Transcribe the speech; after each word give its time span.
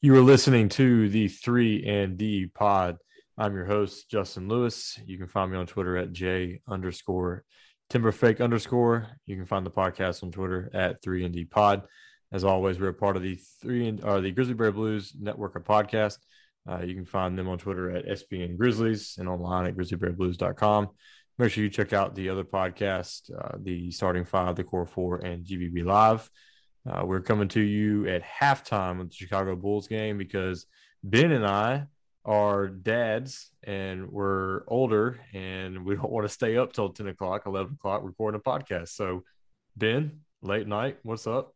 You 0.00 0.14
are 0.14 0.20
listening 0.20 0.68
to 0.70 1.08
the 1.08 1.26
3 1.26 1.84
and 1.84 2.16
D 2.16 2.46
pod. 2.46 2.98
I'm 3.36 3.52
your 3.56 3.64
host, 3.64 4.08
Justin 4.08 4.46
Lewis. 4.46 4.96
You 5.04 5.18
can 5.18 5.26
find 5.26 5.50
me 5.50 5.58
on 5.58 5.66
Twitter 5.66 5.96
at 5.96 6.12
J 6.12 6.60
underscore 6.68 7.42
Timberfake 7.90 8.40
underscore. 8.40 9.08
You 9.26 9.34
can 9.34 9.44
find 9.44 9.66
the 9.66 9.72
podcast 9.72 10.22
on 10.22 10.30
Twitter 10.30 10.70
at 10.72 11.02
3 11.02 11.24
and 11.24 11.34
D 11.34 11.46
pod. 11.46 11.82
As 12.30 12.44
always, 12.44 12.78
we're 12.78 12.90
a 12.90 12.94
part 12.94 13.16
of 13.16 13.24
the 13.24 13.40
three 13.60 13.88
and 13.88 14.04
or 14.04 14.20
the 14.20 14.30
Grizzly 14.30 14.54
Bear 14.54 14.70
Blues 14.70 15.16
network 15.18 15.56
of 15.56 15.64
podcasts. 15.64 16.18
Uh, 16.70 16.82
you 16.82 16.94
can 16.94 17.04
find 17.04 17.36
them 17.36 17.48
on 17.48 17.58
Twitter 17.58 17.90
at 17.90 18.06
SBN 18.06 18.56
Grizzlies 18.56 19.16
and 19.18 19.28
online 19.28 19.66
at 19.66 19.76
grizzlybearblues.com. 19.76 20.90
Make 21.38 21.50
sure 21.50 21.64
you 21.64 21.70
check 21.70 21.92
out 21.92 22.14
the 22.14 22.28
other 22.28 22.44
podcast, 22.44 23.32
uh, 23.36 23.58
the 23.60 23.90
Starting 23.90 24.24
Five, 24.24 24.54
the 24.54 24.62
Core 24.62 24.86
Four, 24.86 25.16
and 25.16 25.44
GBB 25.44 25.84
Live. 25.84 26.30
Uh, 26.88 27.04
we're 27.04 27.20
coming 27.20 27.48
to 27.48 27.60
you 27.60 28.06
at 28.08 28.22
halftime 28.22 29.00
of 29.00 29.10
the 29.10 29.14
Chicago 29.14 29.54
Bulls 29.54 29.88
game 29.88 30.16
because 30.16 30.66
Ben 31.04 31.32
and 31.32 31.46
I 31.46 31.86
are 32.24 32.68
dads 32.68 33.50
and 33.64 34.10
we're 34.10 34.62
older 34.68 35.20
and 35.34 35.84
we 35.84 35.96
don't 35.96 36.10
want 36.10 36.26
to 36.26 36.32
stay 36.32 36.56
up 36.56 36.72
till 36.72 36.88
10 36.88 37.08
o'clock, 37.08 37.42
11 37.46 37.74
o'clock 37.74 38.02
recording 38.04 38.40
a 38.40 38.50
podcast. 38.50 38.88
So, 38.88 39.24
Ben, 39.76 40.20
late 40.40 40.66
night, 40.66 40.98
what's 41.02 41.26
up? 41.26 41.54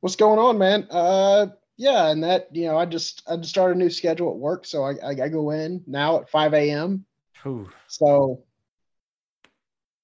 What's 0.00 0.16
going 0.16 0.38
on, 0.38 0.58
man? 0.58 0.86
Uh, 0.90 1.48
yeah, 1.76 2.08
and 2.08 2.22
that 2.24 2.48
you 2.52 2.66
know, 2.66 2.78
I 2.78 2.86
just 2.86 3.22
I 3.28 3.36
just 3.36 3.50
started 3.50 3.76
a 3.76 3.78
new 3.78 3.90
schedule 3.90 4.30
at 4.30 4.36
work, 4.36 4.64
so 4.64 4.84
I 4.84 4.92
I, 5.04 5.10
I 5.10 5.28
go 5.28 5.50
in 5.50 5.82
now 5.86 6.20
at 6.20 6.30
5 6.30 6.54
a.m. 6.54 7.04
Ooh. 7.46 7.68
So 7.88 8.42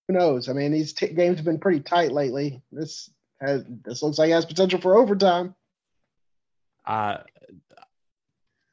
who 0.06 0.14
knows? 0.14 0.48
I 0.48 0.52
mean, 0.52 0.73
these 0.73 0.92
t- 0.92 1.08
games 1.08 1.36
have 1.36 1.45
been 1.45 1.58
pretty 1.58 1.80
tight 1.80 2.12
lately. 2.12 2.61
This 2.70 3.11
has 3.40 3.64
this 3.84 4.02
looks 4.02 4.18
like 4.18 4.30
it 4.30 4.34
has 4.34 4.46
potential 4.46 4.80
for 4.80 4.96
overtime. 4.96 5.55
I, 6.86 7.20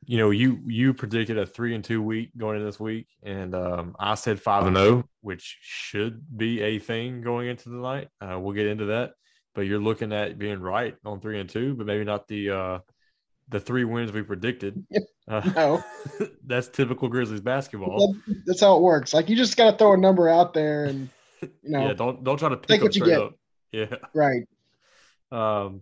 you 0.06 0.18
know, 0.18 0.32
you 0.32 0.60
you 0.66 0.94
predicted 0.94 1.38
a 1.38 1.46
three 1.46 1.76
and 1.76 1.84
two 1.84 2.02
week 2.02 2.32
going 2.38 2.56
into 2.56 2.66
this 2.66 2.80
week, 2.80 3.08
and 3.24 3.56
um, 3.56 3.96
I 4.00 4.16
said 4.16 4.42
five 4.42 4.66
and 4.66 4.76
zero, 4.76 5.06
which 5.22 5.58
should 5.62 6.24
be 6.36 6.62
a 6.62 6.80
thing 6.80 7.22
going 7.22 7.48
into 7.48 7.70
the 7.70 7.78
night. 7.78 8.10
Uh, 8.20 8.40
we'll 8.40 8.56
get 8.56 8.68
into 8.68 8.86
that, 8.86 9.14
but 9.56 9.62
you're 9.62 9.80
looking 9.80 10.12
at 10.12 10.38
being 10.38 10.60
right 10.60 10.96
on 11.06 11.22
three 11.22 11.40
and 11.40 11.50
two, 11.50 11.76
but 11.76 11.86
maybe 11.86 12.04
not 12.04 12.28
the 12.28 12.50
uh, 12.50 12.80
the 13.50 13.60
three 13.60 13.84
wins 13.84 14.12
we 14.12 14.22
predicted. 14.22 14.84
Uh, 15.28 15.50
no, 15.56 15.84
that's 16.46 16.68
typical 16.68 17.08
Grizzlies 17.08 17.40
basketball. 17.40 18.16
That, 18.28 18.44
that's 18.48 18.60
how 18.60 18.76
it 18.76 18.82
works. 18.82 19.14
Like 19.14 19.30
you 19.30 19.36
just 19.38 19.56
got 19.56 19.72
to 19.72 19.78
throw 19.78 19.94
a 19.94 19.98
number 19.98 20.28
out 20.28 20.54
there, 20.54 20.86
and 20.86 21.10
you 21.42 21.50
know, 21.64 21.88
yeah, 21.88 21.94
don't 21.94 22.22
don't 22.24 22.38
try 22.38 22.50
to 22.50 22.58
pick 22.58 22.82
up 22.82 22.92
straight 22.92 23.14
up. 23.14 23.36
Yeah, 23.74 23.96
right. 24.14 24.44
Um, 25.32 25.82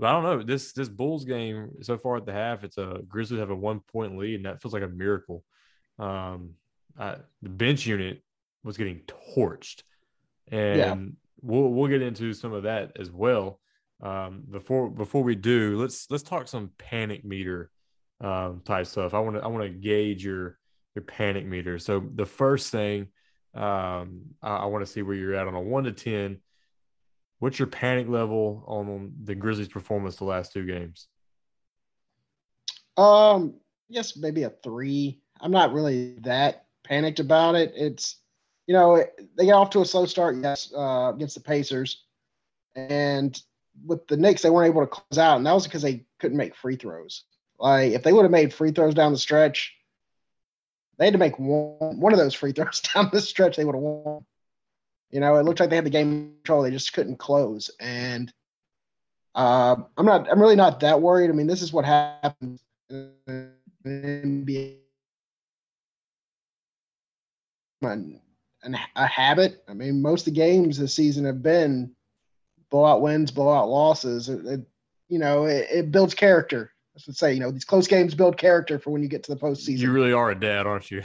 but 0.00 0.08
I 0.08 0.12
don't 0.12 0.22
know 0.24 0.42
this 0.42 0.72
this 0.72 0.88
Bulls 0.88 1.24
game 1.24 1.70
so 1.82 1.96
far 1.96 2.16
at 2.16 2.26
the 2.26 2.32
half. 2.32 2.64
It's 2.64 2.78
a 2.78 3.02
Grizzlies 3.06 3.38
have 3.38 3.50
a 3.50 3.54
one 3.54 3.80
point 3.80 4.16
lead, 4.18 4.36
and 4.36 4.46
that 4.46 4.60
feels 4.60 4.74
like 4.74 4.82
a 4.82 4.88
miracle. 4.88 5.44
Um, 5.98 6.54
I, 6.98 7.16
the 7.42 7.50
bench 7.50 7.86
unit 7.86 8.22
was 8.64 8.76
getting 8.76 9.02
torched, 9.36 9.82
and 10.48 10.78
yeah. 10.78 10.96
we'll 11.42 11.68
we'll 11.68 11.88
get 11.88 12.02
into 12.02 12.32
some 12.32 12.52
of 12.52 12.64
that 12.64 12.92
as 12.98 13.10
well. 13.10 13.60
Um, 14.02 14.42
before 14.50 14.90
before 14.90 15.22
we 15.22 15.34
do, 15.34 15.78
let's 15.78 16.10
let's 16.10 16.22
talk 16.22 16.48
some 16.48 16.70
panic 16.78 17.24
meter 17.24 17.70
um, 18.20 18.62
type 18.64 18.86
stuff. 18.86 19.14
I 19.14 19.20
want 19.20 19.36
to 19.36 19.42
I 19.42 19.48
want 19.48 19.64
to 19.64 19.70
gauge 19.70 20.24
your 20.24 20.58
your 20.94 21.04
panic 21.04 21.46
meter. 21.46 21.78
So 21.78 22.02
the 22.14 22.26
first 22.26 22.72
thing 22.72 23.08
um, 23.54 24.22
I, 24.42 24.56
I 24.56 24.64
want 24.66 24.84
to 24.84 24.90
see 24.90 25.02
where 25.02 25.14
you're 25.14 25.34
at 25.34 25.46
on 25.46 25.54
a 25.54 25.60
one 25.60 25.84
to 25.84 25.92
ten 25.92 26.38
What's 27.40 27.58
your 27.58 27.68
panic 27.68 28.08
level 28.08 28.62
on 28.66 29.12
the 29.24 29.34
Grizzlies' 29.34 29.68
performance 29.68 30.16
the 30.16 30.24
last 30.24 30.52
two 30.52 30.66
games? 30.66 31.08
Um, 32.96 33.54
yes, 33.88 34.16
maybe 34.16 34.42
a 34.42 34.50
three. 34.50 35.22
I'm 35.40 35.50
not 35.50 35.72
really 35.72 36.16
that 36.20 36.66
panicked 36.84 37.18
about 37.18 37.54
it. 37.54 37.72
It's, 37.74 38.16
you 38.66 38.74
know, 38.74 39.02
they 39.36 39.46
got 39.46 39.54
off 39.54 39.70
to 39.70 39.80
a 39.80 39.86
slow 39.86 40.04
start, 40.04 40.36
yes, 40.36 40.70
uh, 40.76 41.12
against 41.14 41.34
the 41.34 41.40
Pacers, 41.40 42.04
and 42.76 43.40
with 43.86 44.06
the 44.06 44.18
Knicks, 44.18 44.42
they 44.42 44.50
weren't 44.50 44.70
able 44.70 44.82
to 44.82 44.86
close 44.86 45.18
out, 45.18 45.38
and 45.38 45.46
that 45.46 45.54
was 45.54 45.64
because 45.64 45.82
they 45.82 46.04
couldn't 46.18 46.36
make 46.36 46.54
free 46.54 46.76
throws. 46.76 47.24
Like 47.58 47.92
if 47.92 48.02
they 48.02 48.12
would 48.12 48.22
have 48.22 48.30
made 48.30 48.52
free 48.52 48.72
throws 48.72 48.94
down 48.94 49.12
the 49.12 49.18
stretch, 49.18 49.74
they 50.98 51.06
had 51.06 51.14
to 51.14 51.18
make 51.18 51.38
one 51.38 52.00
one 52.00 52.12
of 52.12 52.18
those 52.18 52.34
free 52.34 52.52
throws 52.52 52.80
down 52.94 53.10
the 53.12 53.20
stretch. 53.20 53.56
They 53.56 53.64
would 53.64 53.74
have 53.74 53.82
won. 53.82 54.24
You 55.10 55.20
know, 55.20 55.36
it 55.36 55.44
looked 55.44 55.60
like 55.60 55.70
they 55.70 55.76
had 55.76 55.86
the 55.86 55.90
game 55.90 56.34
control. 56.42 56.62
They 56.62 56.70
just 56.70 56.92
couldn't 56.92 57.18
close. 57.18 57.70
And 57.80 58.32
uh, 59.34 59.76
I'm 59.96 60.06
not. 60.06 60.30
I'm 60.30 60.40
really 60.40 60.56
not 60.56 60.80
that 60.80 61.00
worried. 61.00 61.30
I 61.30 61.32
mean, 61.32 61.46
this 61.46 61.62
is 61.62 61.72
what 61.72 61.84
happens 61.84 62.62
in 62.88 63.12
NBA. 63.84 64.76
And, 67.82 68.76
a 68.94 69.06
habit. 69.06 69.64
I 69.68 69.72
mean, 69.72 70.02
most 70.02 70.22
of 70.22 70.34
the 70.34 70.38
games 70.38 70.78
this 70.78 70.94
season 70.94 71.24
have 71.24 71.42
been 71.42 71.92
blowout 72.70 73.00
wins, 73.00 73.30
blowout 73.30 73.68
losses. 73.68 74.28
It, 74.28 74.44
it 74.44 74.60
you 75.08 75.18
know, 75.18 75.46
it, 75.46 75.66
it, 75.70 75.90
builds 75.90 76.12
character. 76.12 76.70
I 76.94 77.00
should 77.00 77.16
say, 77.16 77.32
you 77.32 77.40
know, 77.40 77.50
these 77.50 77.64
close 77.64 77.86
games 77.86 78.14
build 78.14 78.36
character 78.36 78.78
for 78.78 78.90
when 78.90 79.02
you 79.02 79.08
get 79.08 79.22
to 79.24 79.34
the 79.34 79.40
postseason. 79.40 79.78
You 79.78 79.92
really 79.92 80.12
are 80.12 80.30
a 80.30 80.38
dad, 80.38 80.66
aren't 80.66 80.90
you? 80.90 81.02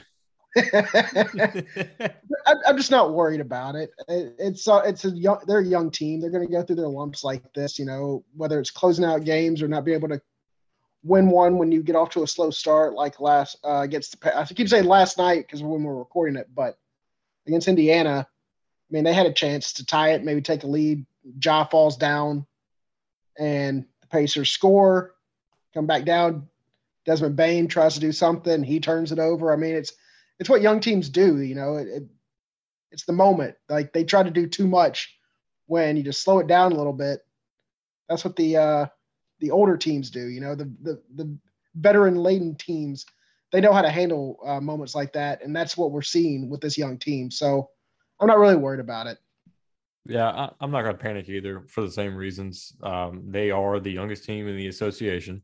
I'm 2.45 2.77
just 2.77 2.91
not 2.91 3.13
worried 3.13 3.41
about 3.41 3.75
it. 3.75 3.91
It's 4.07 4.67
uh, 4.67 4.81
it's 4.85 5.05
a 5.05 5.09
young 5.09 5.39
they're 5.47 5.59
a 5.59 5.65
young 5.65 5.91
team. 5.91 6.21
They're 6.21 6.29
going 6.29 6.45
to 6.45 6.51
go 6.51 6.63
through 6.63 6.77
their 6.77 6.87
lumps 6.87 7.23
like 7.23 7.41
this, 7.53 7.77
you 7.77 7.85
know, 7.85 8.23
whether 8.35 8.59
it's 8.59 8.71
closing 8.71 9.05
out 9.05 9.25
games 9.25 9.61
or 9.61 9.67
not 9.67 9.83
being 9.83 9.97
able 9.97 10.09
to 10.09 10.21
win 11.03 11.29
one 11.29 11.57
when 11.57 11.71
you 11.71 11.83
get 11.83 11.95
off 11.95 12.09
to 12.11 12.23
a 12.23 12.27
slow 12.27 12.49
start, 12.49 12.93
like 12.93 13.19
last 13.19 13.57
uh, 13.63 13.81
against 13.81 14.19
the. 14.19 14.37
I 14.37 14.45
keep 14.45 14.69
saying 14.69 14.85
last 14.85 15.17
night 15.17 15.45
because 15.45 15.61
when 15.61 15.83
we're 15.83 15.95
recording 15.95 16.35
it, 16.35 16.47
but 16.53 16.77
against 17.47 17.67
Indiana, 17.67 18.27
I 18.27 18.93
mean 18.93 19.03
they 19.03 19.13
had 19.13 19.27
a 19.27 19.33
chance 19.33 19.73
to 19.73 19.85
tie 19.85 20.13
it, 20.13 20.23
maybe 20.23 20.41
take 20.41 20.63
a 20.63 20.67
lead. 20.67 21.05
Ja 21.43 21.65
falls 21.65 21.97
down, 21.97 22.45
and 23.37 23.85
the 24.01 24.07
Pacers 24.07 24.51
score, 24.51 25.15
come 25.73 25.87
back 25.87 26.05
down. 26.05 26.47
Desmond 27.05 27.35
Bane 27.35 27.67
tries 27.67 27.93
to 27.93 27.99
do 27.99 28.11
something, 28.11 28.63
he 28.63 28.79
turns 28.79 29.11
it 29.11 29.19
over. 29.19 29.53
I 29.53 29.57
mean, 29.57 29.75
it's 29.75 29.93
it's 30.39 30.49
what 30.49 30.61
young 30.61 30.79
teams 30.79 31.09
do. 31.09 31.41
You 31.41 31.55
know, 31.55 31.77
it, 31.77 31.87
it, 31.87 32.03
it's 32.91 33.05
the 33.05 33.13
moment. 33.13 33.55
Like 33.69 33.93
they 33.93 34.03
try 34.03 34.23
to 34.23 34.31
do 34.31 34.47
too 34.47 34.67
much 34.67 35.17
when 35.67 35.97
you 35.97 36.03
just 36.03 36.23
slow 36.23 36.39
it 36.39 36.47
down 36.47 36.71
a 36.71 36.75
little 36.75 36.93
bit. 36.93 37.19
That's 38.09 38.23
what 38.23 38.35
the 38.35 38.57
uh, 38.57 38.85
the 39.39 39.51
older 39.51 39.77
teams 39.77 40.09
do. 40.09 40.27
You 40.27 40.41
know, 40.41 40.55
the 40.55 40.71
the 40.81 41.01
the 41.15 41.37
veteran 41.75 42.15
laden 42.15 42.55
teams 42.55 43.05
they 43.55 43.61
know 43.61 43.71
how 43.71 43.81
to 43.81 43.89
handle 43.89 44.37
uh, 44.45 44.59
moments 44.59 44.95
like 44.95 45.13
that, 45.13 45.41
and 45.41 45.55
that's 45.55 45.77
what 45.77 45.91
we're 45.91 46.01
seeing 46.01 46.49
with 46.49 46.59
this 46.59 46.77
young 46.77 46.97
team. 46.97 47.31
So 47.31 47.69
I'm 48.19 48.27
not 48.27 48.37
really 48.37 48.57
worried 48.57 48.81
about 48.81 49.07
it. 49.07 49.17
Yeah, 50.05 50.27
I, 50.27 50.49
am 50.61 50.71
not 50.71 50.81
going 50.81 50.95
to 50.95 51.01
panic 51.01 51.29
either 51.29 51.63
for 51.67 51.81
the 51.81 51.89
same 51.89 52.15
reasons. 52.15 52.73
Um, 52.83 53.23
they 53.27 53.51
are 53.51 53.79
the 53.79 53.91
youngest 53.91 54.25
team 54.25 54.47
in 54.49 54.57
the 54.57 54.67
association. 54.67 55.41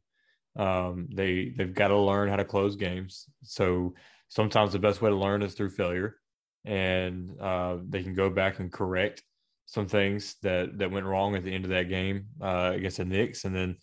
Um, 0.57 1.07
they 1.13 1.53
they've 1.57 1.73
got 1.73 1.87
to 1.87 1.97
learn 1.97 2.27
how 2.27 2.35
to 2.35 2.43
close 2.43 2.75
games. 2.75 3.27
So 3.43 3.93
sometimes 4.31 4.71
the 4.71 4.79
best 4.79 5.01
way 5.01 5.09
to 5.09 5.15
learn 5.15 5.41
is 5.41 5.53
through 5.53 5.69
failure, 5.69 6.15
and 6.63 7.37
uh, 7.39 7.77
they 7.89 8.01
can 8.01 8.15
go 8.15 8.29
back 8.29 8.59
and 8.59 8.71
correct 8.71 9.21
some 9.65 9.87
things 9.87 10.35
that 10.41 10.77
that 10.79 10.91
went 10.91 11.05
wrong 11.05 11.35
at 11.35 11.43
the 11.43 11.53
end 11.53 11.65
of 11.65 11.71
that 11.71 11.89
game 11.89 12.27
uh, 12.41 12.71
against 12.73 12.97
the 12.97 13.05
Knicks, 13.05 13.43
and 13.43 13.55
then 13.55 13.75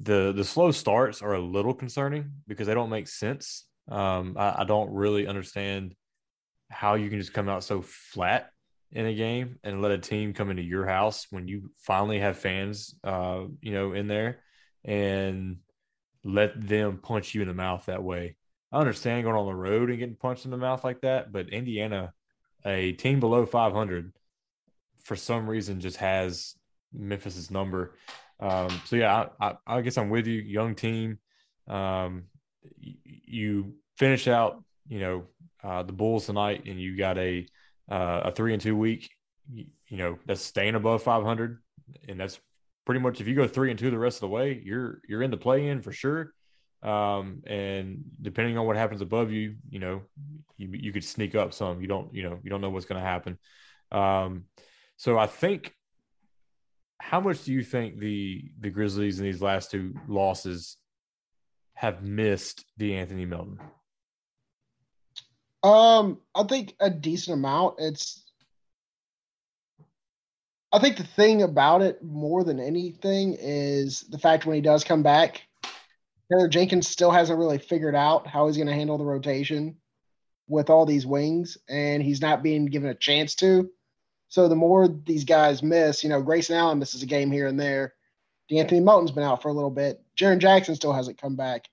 the 0.00 0.32
the 0.32 0.44
slow 0.44 0.70
starts 0.70 1.20
are 1.20 1.34
a 1.34 1.40
little 1.40 1.74
concerning 1.74 2.32
because 2.48 2.66
they 2.66 2.74
don't 2.74 2.90
make 2.90 3.06
sense. 3.06 3.66
Um, 3.88 4.36
I, 4.38 4.62
I 4.62 4.64
don't 4.64 4.90
really 4.92 5.26
understand 5.26 5.94
how 6.70 6.94
you 6.94 7.10
can 7.10 7.18
just 7.18 7.34
come 7.34 7.50
out 7.50 7.62
so 7.62 7.82
flat 7.82 8.50
in 8.92 9.04
a 9.04 9.14
game 9.14 9.58
and 9.62 9.82
let 9.82 9.92
a 9.92 9.98
team 9.98 10.32
come 10.32 10.50
into 10.50 10.62
your 10.62 10.86
house 10.86 11.26
when 11.30 11.48
you 11.48 11.70
finally 11.76 12.18
have 12.20 12.38
fans, 12.38 12.94
uh, 13.04 13.42
you 13.60 13.72
know, 13.72 13.92
in 13.92 14.06
there 14.06 14.40
and 14.84 15.58
let 16.24 16.58
them 16.58 16.98
punch 17.02 17.34
you 17.34 17.42
in 17.42 17.48
the 17.48 17.54
mouth 17.54 17.84
that 17.86 18.02
way. 18.02 18.36
I 18.72 18.78
understand 18.78 19.24
going 19.24 19.36
on 19.36 19.46
the 19.46 19.54
road 19.54 19.90
and 19.90 19.98
getting 19.98 20.16
punched 20.16 20.44
in 20.44 20.50
the 20.50 20.56
mouth 20.56 20.82
like 20.82 21.02
that, 21.02 21.30
but 21.30 21.50
Indiana, 21.50 22.14
a 22.64 22.92
team 22.92 23.20
below 23.20 23.44
500, 23.44 24.12
for 25.04 25.16
some 25.16 25.48
reason 25.48 25.80
just 25.80 25.98
has 25.98 26.54
Memphis's 26.92 27.50
number. 27.50 27.94
Um, 28.40 28.70
so 28.86 28.96
yeah, 28.96 29.26
I, 29.40 29.48
I, 29.48 29.54
I, 29.66 29.80
guess 29.82 29.98
I'm 29.98 30.10
with 30.10 30.26
you. 30.26 30.40
Young 30.40 30.74
team. 30.74 31.18
Um, 31.68 32.24
you 32.78 33.74
finish 33.98 34.26
out, 34.26 34.62
you 34.88 35.00
know, 35.00 35.24
uh, 35.62 35.82
the 35.82 35.92
Bulls 35.92 36.26
tonight, 36.26 36.64
and 36.66 36.80
you 36.80 36.96
got 36.96 37.18
a 37.18 37.46
uh, 37.90 38.22
a 38.24 38.32
three 38.32 38.52
and 38.52 38.62
two 38.62 38.76
week. 38.76 39.10
You, 39.52 39.66
you, 39.88 39.96
know, 39.96 40.18
that's 40.26 40.40
staying 40.40 40.74
above 40.74 41.02
500, 41.02 41.58
and 42.08 42.18
that's 42.18 42.40
pretty 42.84 43.00
much 43.00 43.20
if 43.20 43.28
you 43.28 43.34
go 43.34 43.46
three 43.46 43.70
and 43.70 43.78
two 43.78 43.90
the 43.90 43.98
rest 43.98 44.16
of 44.16 44.22
the 44.22 44.28
way, 44.28 44.60
you're 44.64 45.00
you're 45.08 45.22
in 45.22 45.30
the 45.30 45.36
play 45.36 45.68
in 45.68 45.82
for 45.82 45.92
sure. 45.92 46.32
Um, 46.82 47.42
and 47.46 48.02
depending 48.20 48.58
on 48.58 48.66
what 48.66 48.76
happens 48.76 49.00
above 49.00 49.30
you, 49.30 49.56
you 49.70 49.78
know, 49.78 50.02
you, 50.56 50.68
you 50.72 50.92
could 50.92 51.04
sneak 51.04 51.34
up 51.34 51.54
some. 51.54 51.80
You 51.80 51.86
don't, 51.86 52.12
you 52.12 52.22
know, 52.24 52.38
you 52.42 52.50
don't 52.50 52.60
know 52.60 52.70
what's 52.70 52.86
going 52.86 53.00
to 53.00 53.06
happen. 53.06 53.38
Um, 53.92 54.44
so 54.96 55.18
I 55.18 55.26
think, 55.26 55.72
how 56.98 57.20
much 57.20 57.44
do 57.44 57.52
you 57.52 57.64
think 57.64 57.98
the 57.98 58.50
the 58.60 58.70
Grizzlies 58.70 59.18
in 59.18 59.24
these 59.24 59.42
last 59.42 59.70
two 59.70 59.94
losses 60.06 60.76
have 61.74 62.02
missed 62.02 62.64
De'Anthony 62.78 63.26
Melton? 63.26 63.58
Um, 65.64 66.18
I 66.34 66.44
think 66.44 66.74
a 66.80 66.90
decent 66.90 67.38
amount. 67.38 67.76
It's 67.78 68.24
I 70.72 70.78
think 70.78 70.96
the 70.96 71.04
thing 71.04 71.42
about 71.42 71.82
it 71.82 72.02
more 72.02 72.44
than 72.44 72.58
anything 72.58 73.36
is 73.38 74.00
the 74.08 74.18
fact 74.18 74.46
when 74.46 74.54
he 74.54 74.62
does 74.62 74.84
come 74.84 75.02
back, 75.02 75.42
Taylor 76.32 76.48
Jenkins 76.48 76.88
still 76.88 77.10
hasn't 77.10 77.38
really 77.38 77.58
figured 77.58 77.94
out 77.94 78.26
how 78.26 78.46
he's 78.46 78.56
going 78.56 78.68
to 78.68 78.72
handle 78.72 78.96
the 78.96 79.04
rotation 79.04 79.76
with 80.48 80.70
all 80.70 80.86
these 80.86 81.04
wings, 81.04 81.58
and 81.68 82.02
he's 82.02 82.22
not 82.22 82.42
being 82.42 82.66
given 82.66 82.88
a 82.88 82.94
chance 82.94 83.34
to. 83.36 83.70
So 84.28 84.48
the 84.48 84.56
more 84.56 84.88
these 84.88 85.24
guys 85.24 85.62
miss, 85.62 86.02
you 86.02 86.08
know, 86.08 86.22
Grayson 86.22 86.56
Allen 86.56 86.78
misses 86.78 87.02
a 87.02 87.06
game 87.06 87.30
here 87.30 87.48
and 87.48 87.60
there. 87.60 87.94
De'Anthony 88.50 88.82
Melton's 88.82 89.10
been 89.10 89.24
out 89.24 89.42
for 89.42 89.48
a 89.48 89.52
little 89.52 89.70
bit. 89.70 90.02
Jaren 90.16 90.38
Jackson 90.38 90.74
still 90.74 90.94
hasn't 90.94 91.20
come 91.20 91.36
back. 91.36 91.68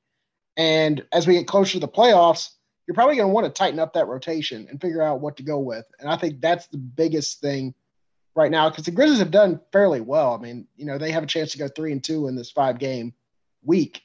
And 0.58 1.06
as 1.14 1.26
we 1.26 1.36
get 1.36 1.48
closer 1.48 1.74
to 1.74 1.80
the 1.80 1.88
playoffs, 1.88 2.50
you're 2.86 2.96
probably 2.96 3.16
going 3.16 3.30
to 3.30 3.34
want 3.34 3.46
to 3.46 3.52
tighten 3.54 3.80
up 3.80 3.94
that 3.94 4.08
rotation 4.08 4.68
and 4.70 4.82
figure 4.82 5.02
out 5.02 5.22
what 5.22 5.38
to 5.38 5.44
go 5.44 5.60
with. 5.60 5.86
And 6.00 6.10
I 6.10 6.18
think 6.18 6.42
that's 6.42 6.68
the 6.68 6.78
biggest 6.78 7.40
thing 7.40 7.74
right 8.36 8.52
now 8.52 8.70
because 8.70 8.84
the 8.84 8.92
Grizzlies 8.92 9.20
have 9.20 9.32
done 9.32 9.62
fairly 9.72 10.02
well. 10.02 10.34
I 10.34 10.38
mean, 10.38 10.68
you 10.76 10.86
know, 10.86 10.98
they 10.98 11.12
have 11.12 11.24
a 11.24 11.28
chance 11.28 11.54
to 11.54 11.58
go 11.58 11.70
three 11.70 11.94
and 11.94 12.04
two 12.04 12.28
in 12.28 12.36
this 12.36 12.52
five 12.52 12.78
game 12.78 13.14
week, 13.64 14.02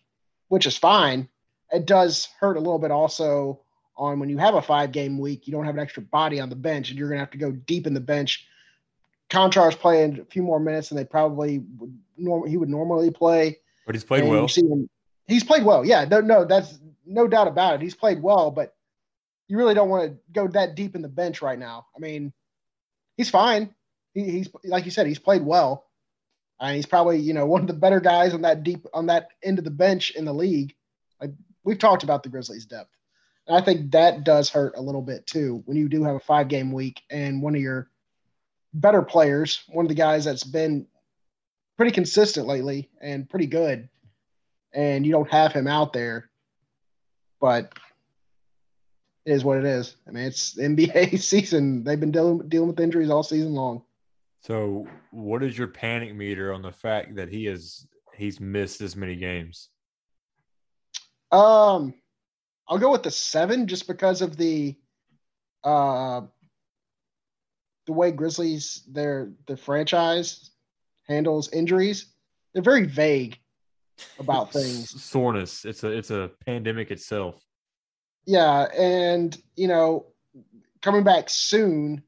which 0.49 0.67
is 0.67 0.76
fine. 0.76 1.29
It 1.73 1.87
does 1.87 2.29
hurt 2.38 2.56
a 2.56 2.61
little 2.61 2.79
bit 2.79 2.91
also 2.91 3.61
on 3.96 4.19
when 4.19 4.29
you 4.29 4.38
have 4.38 4.55
a 4.55 4.62
five 4.62 4.93
game 4.93 5.19
week, 5.19 5.46
you 5.46 5.52
don't 5.52 5.64
have 5.64 5.75
an 5.75 5.81
extra 5.81 6.02
body 6.02 6.41
on 6.41 6.49
the 6.49 6.56
bench 6.56 6.91
and 6.91 6.99
you're 6.99 7.08
going 7.08 7.19
to 7.19 7.25
have 7.25 7.31
to 7.31 7.38
go 7.38 7.52
deep 7.52 7.87
in 7.87 7.94
the 7.94 8.00
bench. 8.00 8.46
Konchar's 9.31 9.75
playing 9.75 10.20
a 10.20 10.25
few 10.25 10.43
more 10.43 10.61
minutes 10.61 10.88
than 10.88 10.96
they 10.96 11.05
probably 11.05 11.58
would 11.79 11.99
norm- 12.17 12.49
he 12.49 12.56
would 12.56 12.69
normally 12.69 13.11
play. 13.11 13.58
But 13.87 13.94
he's 13.94 14.05
played 14.05 14.25
well. 14.25 14.46
Him, 14.46 14.88
he's 15.26 15.44
played 15.44 15.64
well. 15.64 15.85
Yeah, 15.85 16.05
no, 16.05 16.20
no, 16.20 16.44
that's 16.44 16.79
no 17.06 17.26
doubt 17.26 17.49
about 17.49 17.75
it. 17.75 17.81
He's 17.82 17.94
played 17.94 18.23
well, 18.23 18.50
but 18.50 18.75
you 19.49 19.58
really 19.58 19.75
don't 19.75 19.88
want 19.88 20.11
to 20.11 20.19
go 20.32 20.49
that 20.49 20.75
deep 20.75 20.94
in 20.94 21.02
the 21.02 21.08
bench 21.08 21.43
right 21.43 21.58
now. 21.58 21.87
I 21.96 22.00
mean, 22.00 22.32
he's 23.17 23.31
fine. 23.31 23.75
He, 24.14 24.31
he's 24.31 24.49
like 24.64 24.85
you 24.85 24.91
said, 24.91 25.06
he's 25.06 25.19
played 25.19 25.43
well, 25.43 25.84
he's 26.73 26.87
probably 26.87 27.19
you 27.19 27.35
know 27.35 27.47
one 27.47 27.61
of 27.61 27.67
the 27.67 27.75
better 27.75 28.01
guys 28.01 28.35
on 28.35 28.43
that 28.43 28.63
deep 28.63 28.87
on 28.95 29.07
that 29.07 29.29
end 29.43 29.59
of 29.59 29.65
the 29.65 29.71
bench 29.71 30.13
in 30.13 30.25
the 30.25 30.33
league. 30.33 30.75
Like 31.21 31.33
we've 31.65 31.79
talked 31.79 32.03
about 32.03 32.23
the 32.23 32.29
Grizzlies' 32.29 32.67
depth, 32.67 32.91
and 33.47 33.57
I 33.57 33.61
think 33.61 33.93
that 33.93 34.25
does 34.25 34.51
hurt 34.51 34.75
a 34.77 34.83
little 34.83 35.03
bit 35.03 35.27
too 35.27 35.63
when 35.67 35.77
you 35.77 35.89
do 35.89 36.05
have 36.05 36.17
a 36.17 36.21
five 36.21 36.49
game 36.49 36.73
week 36.73 37.03
and 37.11 37.43
one 37.43 37.55
of 37.55 37.61
your 37.61 37.91
better 38.73 39.03
players, 39.03 39.65
one 39.69 39.85
of 39.85 39.89
the 39.89 39.95
guys 39.95 40.25
that's 40.25 40.45
been 40.45 40.87
pretty 41.77 41.93
consistent 41.93 42.47
lately 42.47 42.89
and 43.01 43.29
pretty 43.29 43.47
good, 43.47 43.89
and 44.73 45.05
you 45.05 45.13
don't 45.13 45.31
have 45.31 45.53
him 45.53 45.67
out 45.67 45.93
there 45.93 46.31
but 47.45 47.75
it 49.27 49.33
is 49.33 49.45
what 49.45 49.59
it 49.59 49.67
is. 49.67 49.97
I 50.09 50.13
mean, 50.13 50.25
it's 50.25 50.55
NBA 50.55 51.19
season. 51.21 51.85
They've 51.85 52.01
been 52.01 52.11
dealing 52.11 52.49
dealing 52.49 52.69
with 52.69 52.81
injuries 52.81 53.11
all 53.11 53.23
season 53.23 53.53
long. 53.53 53.83
So, 54.44 54.87
what 55.11 55.43
is 55.43 55.56
your 55.56 55.69
panic 55.69 56.14
meter 56.14 56.52
on 56.52 56.61
the 56.61 56.70
fact 56.70 57.17
that 57.17 57.31
he 57.31 57.46
has 57.46 57.87
he's 58.14 58.41
missed 58.41 58.79
this 58.79 58.94
many 58.94 59.17
games? 59.17 59.70
Um, 61.32 61.94
I'll 62.69 62.79
go 62.79 62.93
with 62.93 63.02
the 63.02 63.11
seven 63.11 63.67
just 63.67 63.87
because 63.87 64.20
of 64.20 64.37
the 64.37 64.76
uh 65.64 66.20
the 67.87 67.93
way 67.93 68.11
Grizzlies 68.11 68.82
their 68.87 69.32
the 69.46 69.56
franchise 69.56 70.50
handles 71.08 71.50
injuries. 71.50 72.12
They're 72.52 72.62
very 72.62 72.85
vague 72.85 73.38
about 74.19 74.52
things. 74.52 75.02
Soreness. 75.02 75.64
It's 75.64 75.85
a 75.85 75.88
it's 75.88 76.11
a 76.11 76.31
pandemic 76.44 76.91
itself. 76.91 77.43
Yeah, 78.26 78.64
and 78.76 79.35
you 79.56 79.69
know, 79.69 80.12
coming 80.82 81.02
back 81.02 81.31
soon. 81.31 82.02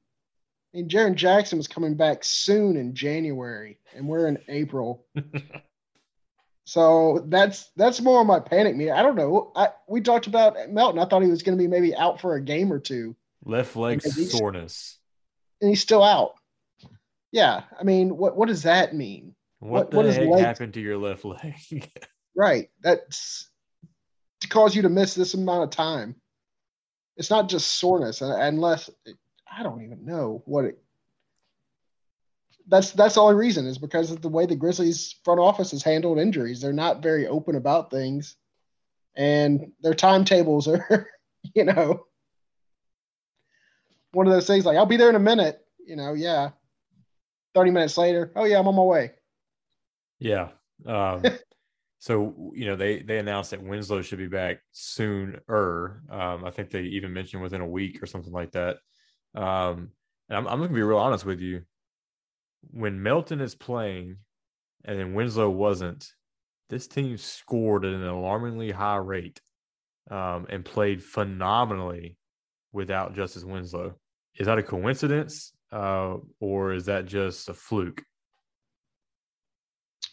And 0.76 0.90
Jaren 0.90 1.14
Jackson 1.14 1.56
was 1.56 1.68
coming 1.68 1.94
back 1.94 2.22
soon 2.22 2.76
in 2.76 2.94
January, 2.94 3.78
and 3.94 4.06
we're 4.06 4.28
in 4.28 4.38
April. 4.48 5.06
so 6.64 7.24
that's 7.28 7.70
that's 7.76 8.02
more 8.02 8.20
of 8.20 8.26
my 8.26 8.40
panic 8.40 8.76
me. 8.76 8.90
I 8.90 9.02
don't 9.02 9.16
know. 9.16 9.52
I, 9.56 9.70
we 9.88 10.02
talked 10.02 10.26
about 10.26 10.68
Melton. 10.68 11.00
I 11.00 11.06
thought 11.06 11.22
he 11.22 11.30
was 11.30 11.42
going 11.42 11.56
to 11.56 11.62
be 11.62 11.66
maybe 11.68 11.94
out 11.94 12.20
for 12.20 12.34
a 12.34 12.42
game 12.42 12.70
or 12.70 12.78
two. 12.78 13.16
Left 13.42 13.74
leg 13.74 14.02
soreness, 14.02 14.98
and 15.62 15.70
he's 15.70 15.80
still 15.80 16.02
out. 16.02 16.34
Yeah, 17.32 17.62
I 17.80 17.82
mean, 17.82 18.16
what 18.18 18.36
what 18.36 18.48
does 18.48 18.64
that 18.64 18.94
mean? 18.94 19.34
What, 19.60 19.94
what 19.94 20.04
the 20.04 20.12
heck 20.12 20.28
leg... 20.28 20.44
happened 20.44 20.74
to 20.74 20.80
your 20.80 20.98
left 20.98 21.24
leg? 21.24 21.90
right. 22.36 22.68
That's 22.82 23.48
to 24.42 24.48
cause 24.48 24.76
you 24.76 24.82
to 24.82 24.90
miss 24.90 25.14
this 25.14 25.32
amount 25.32 25.64
of 25.64 25.70
time. 25.70 26.16
It's 27.16 27.30
not 27.30 27.48
just 27.48 27.78
soreness, 27.78 28.20
uh, 28.20 28.36
unless 28.38 28.90
I 29.50 29.62
don't 29.62 29.82
even 29.82 30.04
know 30.04 30.42
what 30.46 30.64
it. 30.64 30.78
That's 32.68 32.90
that's 32.92 33.14
the 33.14 33.22
only 33.22 33.36
reason 33.36 33.66
is 33.66 33.78
because 33.78 34.10
of 34.10 34.22
the 34.22 34.28
way 34.28 34.46
the 34.46 34.56
Grizzlies 34.56 35.14
front 35.24 35.40
office 35.40 35.70
has 35.70 35.82
handled 35.82 36.18
injuries. 36.18 36.60
They're 36.60 36.72
not 36.72 37.02
very 37.02 37.26
open 37.26 37.54
about 37.54 37.90
things, 37.90 38.36
and 39.14 39.72
their 39.80 39.94
timetables 39.94 40.66
are, 40.66 41.08
you 41.54 41.64
know, 41.64 42.06
one 44.12 44.26
of 44.26 44.32
those 44.32 44.46
things 44.46 44.64
like 44.64 44.76
I'll 44.76 44.86
be 44.86 44.96
there 44.96 45.10
in 45.10 45.14
a 45.14 45.20
minute. 45.20 45.60
You 45.86 45.96
know, 45.96 46.14
yeah. 46.14 46.50
Thirty 47.54 47.70
minutes 47.70 47.96
later, 47.96 48.32
oh 48.36 48.44
yeah, 48.44 48.58
I'm 48.58 48.68
on 48.68 48.74
my 48.74 48.82
way. 48.82 49.12
Yeah. 50.18 50.48
Um, 50.84 51.22
so 51.98 52.52
you 52.54 52.66
know 52.66 52.76
they 52.76 53.00
they 53.00 53.18
announced 53.18 53.52
that 53.52 53.62
Winslow 53.62 54.02
should 54.02 54.18
be 54.18 54.26
back 54.26 54.58
soon. 54.72 55.40
Um, 55.48 56.44
I 56.44 56.50
think 56.50 56.70
they 56.70 56.82
even 56.82 57.12
mentioned 57.12 57.42
within 57.42 57.60
a 57.60 57.66
week 57.66 58.02
or 58.02 58.06
something 58.06 58.32
like 58.32 58.52
that. 58.52 58.78
Um, 59.36 59.90
and 60.28 60.38
I'm, 60.38 60.48
I'm 60.48 60.58
going 60.58 60.70
to 60.70 60.74
be 60.74 60.82
real 60.82 60.98
honest 60.98 61.24
with 61.24 61.40
you. 61.40 61.62
When 62.70 63.02
Melton 63.02 63.40
is 63.40 63.54
playing, 63.54 64.16
and 64.84 64.98
then 64.98 65.14
Winslow 65.14 65.50
wasn't, 65.50 66.10
this 66.68 66.88
team 66.88 67.16
scored 67.16 67.84
at 67.84 67.92
an 67.92 68.06
alarmingly 68.06 68.72
high 68.72 68.96
rate, 68.96 69.40
um, 70.10 70.46
and 70.48 70.64
played 70.64 71.02
phenomenally 71.02 72.16
without 72.72 73.14
Justice 73.14 73.44
Winslow. 73.44 73.94
Is 74.36 74.46
that 74.46 74.58
a 74.58 74.62
coincidence, 74.62 75.52
uh, 75.72 76.16
or 76.40 76.72
is 76.72 76.86
that 76.86 77.06
just 77.06 77.48
a 77.48 77.54
fluke? 77.54 78.02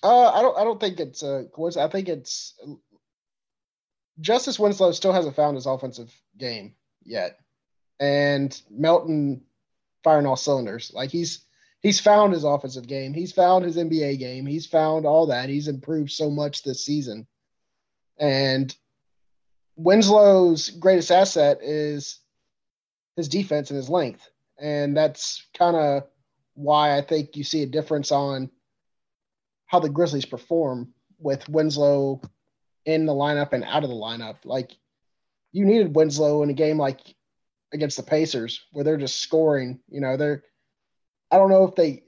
Uh, 0.03 0.29
I 0.29 0.41
don't. 0.41 0.57
I 0.57 0.63
don't 0.63 0.79
think 0.79 0.99
it's 0.99 1.23
a 1.23 1.45
coincidence. 1.53 1.89
I 1.89 1.91
think 1.91 2.09
it's 2.09 2.55
Justice 4.19 4.59
Winslow 4.59 4.91
still 4.91 5.13
hasn't 5.13 5.35
found 5.35 5.55
his 5.55 5.65
offensive 5.65 6.13
game 6.37 6.75
yet, 7.03 7.37
and 7.99 8.59
Melton 8.69 9.41
firing 10.03 10.25
all 10.25 10.35
cylinders. 10.35 10.91
Like 10.93 11.09
he's 11.09 11.45
he's 11.81 11.99
found 11.99 12.33
his 12.33 12.43
offensive 12.43 12.87
game. 12.87 13.13
He's 13.13 13.31
found 13.31 13.65
his 13.65 13.77
NBA 13.77 14.19
game. 14.19 14.45
He's 14.45 14.65
found 14.65 15.05
all 15.05 15.27
that. 15.27 15.49
He's 15.49 15.67
improved 15.67 16.11
so 16.11 16.29
much 16.29 16.63
this 16.63 16.85
season. 16.85 17.27
And 18.19 18.75
Winslow's 19.75 20.69
greatest 20.69 21.11
asset 21.11 21.59
is 21.61 22.19
his 23.15 23.27
defense 23.27 23.69
and 23.69 23.77
his 23.77 23.89
length. 23.89 24.29
And 24.59 24.95
that's 24.95 25.45
kind 25.57 25.75
of 25.75 26.03
why 26.55 26.97
I 26.97 27.01
think 27.01 27.35
you 27.35 27.43
see 27.43 27.63
a 27.63 27.67
difference 27.67 28.11
on 28.11 28.49
how 29.65 29.79
the 29.79 29.89
Grizzlies 29.89 30.25
perform 30.25 30.93
with 31.19 31.47
Winslow 31.49 32.21
in 32.85 33.05
the 33.05 33.13
lineup 33.13 33.53
and 33.53 33.63
out 33.63 33.83
of 33.83 33.89
the 33.89 33.95
lineup. 33.95 34.37
Like 34.45 34.71
you 35.51 35.65
needed 35.65 35.95
Winslow 35.95 36.43
in 36.43 36.49
a 36.49 36.53
game 36.53 36.77
like 36.77 36.99
against 37.73 37.97
the 37.97 38.03
Pacers 38.03 38.61
where 38.71 38.83
they're 38.83 38.97
just 38.97 39.19
scoring. 39.19 39.79
You 39.89 40.01
know, 40.01 40.17
they're 40.17 40.43
I 41.31 41.37
don't 41.37 41.49
know 41.49 41.67
if 41.67 41.75
they 41.75 42.03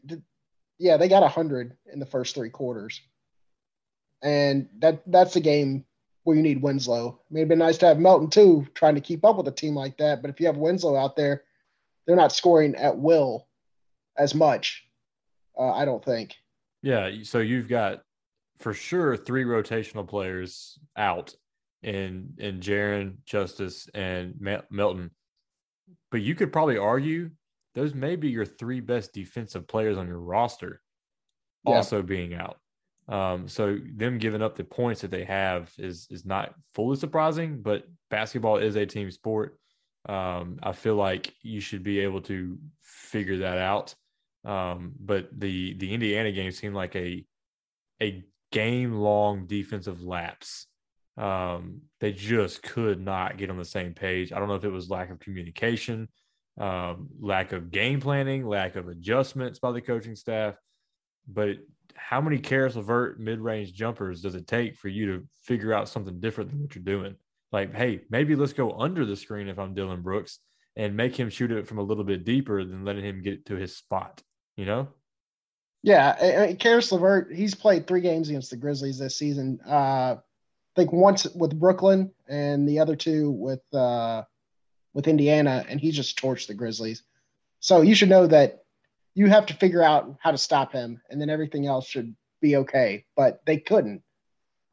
yeah, 0.78 0.98
they 0.98 1.08
got 1.08 1.22
100 1.22 1.76
in 1.92 2.00
the 2.00 2.06
first 2.06 2.36
3 2.36 2.50
quarters. 2.50 3.02
And 4.22 4.70
that 4.80 5.02
that's 5.08 5.36
a 5.36 5.42
game 5.42 5.86
where 6.24 6.36
you 6.36 6.42
need 6.42 6.62
Winslow. 6.62 7.20
I 7.30 7.34
mean, 7.34 7.42
it'd 7.42 7.50
be 7.50 7.56
nice 7.56 7.78
to 7.80 7.88
have 7.88 8.00
Melton 8.00 8.30
too, 8.30 8.68
trying 8.74 8.96
to 8.96 9.02
keep 9.02 9.24
up 9.24 9.38
with 9.38 9.48
a 9.48 9.52
team 9.52 9.76
like 9.76 9.98
that. 9.98 10.22
But 10.22 10.30
if 10.30 10.40
you 10.40 10.48
have 10.48 10.58
Winslow 10.58 10.96
out 10.96 11.16
there, 11.16 11.44
they're 12.06 12.16
not 12.16 12.32
scoring 12.32 12.76
at 12.76 12.98
will 12.98 13.48
as 14.18 14.34
much. 14.34 14.84
Uh, 15.58 15.72
I 15.72 15.86
don't 15.86 16.04
think. 16.04 16.36
Yeah. 16.82 17.12
So 17.24 17.40
you've 17.40 17.70
got 17.70 18.02
for 18.60 18.74
sure 18.74 19.16
three 19.18 19.44
rotational 19.44 20.08
players 20.08 20.80
out 20.98 21.36
in 21.84 22.34
in 22.38 22.60
Jaren, 22.60 23.18
Justice, 23.26 23.88
and 23.94 24.36
Melton. 24.70 25.12
But 26.16 26.22
you 26.22 26.34
could 26.34 26.54
probably 26.54 26.78
argue 26.78 27.32
those 27.74 27.94
may 27.94 28.16
be 28.16 28.30
your 28.30 28.46
three 28.46 28.80
best 28.80 29.12
defensive 29.12 29.68
players 29.68 29.98
on 29.98 30.08
your 30.08 30.22
roster, 30.22 30.82
yeah. 31.68 31.74
also 31.74 32.02
being 32.02 32.34
out. 32.34 32.58
Um, 33.10 33.50
so 33.50 33.78
them 33.94 34.18
giving 34.18 34.42
up 34.42 34.56
the 34.56 34.64
points 34.64 35.02
that 35.02 35.12
they 35.12 35.26
have 35.26 35.74
is 35.78 36.08
is 36.10 36.26
not 36.26 36.56
fully 36.74 36.96
surprising, 36.96 37.62
but 37.62 37.84
basketball 38.10 38.60
is 38.60 38.78
a 38.78 38.86
team 38.86 39.12
sport. 39.12 39.60
Um, 40.08 40.58
I 40.64 40.72
feel 40.72 40.96
like 40.96 41.34
you 41.42 41.60
should 41.60 41.84
be 41.84 42.00
able 42.00 42.22
to 42.22 42.58
figure 42.82 43.40
that 43.40 43.58
out. 43.58 43.94
Um, 44.46 44.94
but 44.98 45.28
the 45.38 45.74
the 45.74 45.94
Indiana 45.94 46.32
game 46.32 46.52
seemed 46.52 46.76
like 46.76 46.96
a 46.96 47.26
a 48.02 48.24
game 48.54 48.94
long 48.94 49.48
defensive 49.48 50.02
lapse. 50.02 50.68
Um, 51.18 51.82
they 52.02 52.12
just 52.12 52.62
could 52.62 53.00
not 53.00 53.38
get 53.38 53.50
on 53.50 53.58
the 53.58 53.66
same 53.66 53.94
page. 53.94 54.34
I 54.34 54.40
don't 54.40 54.48
know 54.48 54.56
if 54.56 54.66
it 54.66 54.70
was 54.70 54.90
lack 54.90 55.12
of 55.12 55.20
communication, 55.20 56.10
um, 56.60 57.08
lack 57.20 57.54
of 57.54 57.72
game 57.72 58.02
planning, 58.02 58.46
lack 58.46 58.76
of 58.76 58.88
adjustments 58.88 59.60
by 59.60 59.72
the 59.72 59.82
coaching 59.82 60.16
staff, 60.16 60.56
but 61.28 61.58
how 61.96 62.20
many 62.20 62.38
Caris 62.38 62.76
LeVert 62.76 63.20
mid-range 63.20 63.74
jumpers 63.74 64.22
does 64.22 64.36
it 64.36 64.48
take 64.48 64.76
for 64.76 64.90
you 64.90 65.06
to 65.06 65.28
figure 65.44 65.74
out 65.74 65.88
something 65.88 66.20
different 66.20 66.50
than 66.50 66.62
what 66.62 66.76
you're 66.76 66.84
doing? 66.84 67.16
Like, 67.52 67.74
hey, 67.74 68.02
maybe 68.10 68.36
let's 68.36 68.54
go 68.54 68.78
under 68.78 69.06
the 69.06 69.16
screen 69.16 69.48
if 69.48 69.58
I'm 69.58 69.74
Dillon 69.74 70.02
Brooks 70.02 70.40
and 70.76 70.98
make 70.98 71.16
him 71.16 71.30
shoot 71.30 71.52
it 71.52 71.68
from 71.68 71.78
a 71.78 71.84
little 71.84 72.04
bit 72.04 72.26
deeper 72.26 72.66
than 72.66 72.84
letting 72.84 73.06
him 73.06 73.22
get 73.22 73.46
to 73.46 73.56
his 73.56 73.78
spot. 73.78 74.22
You 74.58 74.66
know? 74.66 74.90
Yeah, 75.82 76.18
I 76.20 76.48
mean, 76.48 76.58
Caris 76.58 76.92
LeVert, 76.92 77.34
he's 77.34 77.56
played 77.56 77.88
three 77.88 78.02
games 78.02 78.28
against 78.28 78.50
the 78.50 78.58
Grizzlies 78.58 79.00
this 79.00 79.18
season. 79.18 79.60
Uh, 79.66 80.18
I 80.76 80.82
think 80.82 80.92
once 80.92 81.26
with 81.34 81.58
Brooklyn 81.58 82.12
and 82.28 82.68
the 82.68 82.80
other 82.80 82.98
two 82.98 83.32
with 83.32 83.62
uh, 83.74 84.24
with 84.94 85.08
Indiana, 85.08 85.66
and 85.70 85.80
he 85.80 85.92
just 85.92 86.20
torched 86.20 86.48
the 86.48 86.54
Grizzlies. 86.54 87.04
So 87.62 87.82
you 87.82 87.96
should 87.96 88.10
know 88.10 88.28
that 88.28 88.66
you 89.14 89.28
have 89.28 89.46
to 89.46 89.54
figure 89.54 89.82
out 89.82 90.18
how 90.20 90.32
to 90.32 90.38
stop 90.38 90.74
him, 90.74 91.02
and 91.10 91.20
then 91.22 91.30
everything 91.30 91.66
else 91.66 91.88
should 91.88 92.14
be 92.42 92.58
okay. 92.58 93.06
But 93.16 93.42
they 93.46 93.58
couldn't. 93.58 94.04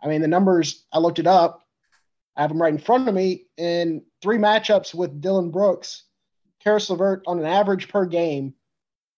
I 0.03 0.09
mean, 0.09 0.21
the 0.21 0.29
numbers, 0.29 0.85
I 0.93 0.99
looked 0.99 1.21
it 1.21 1.29
up. 1.29 1.63
I 2.37 2.43
have 2.43 2.51
them 2.51 2.61
right 2.61 2.73
in 2.73 2.81
front 2.81 3.09
of 3.09 3.15
me. 3.15 3.47
In 3.57 4.03
three 4.21 4.39
matchups 4.39 4.95
with 4.95 5.21
Dillon 5.21 5.53
Brooks, 5.53 6.05
Caris 6.65 6.91
LeVert 6.91 7.23
on 7.29 7.39
an 7.39 7.47
average 7.47 7.89
per 7.89 8.07
game, 8.07 8.55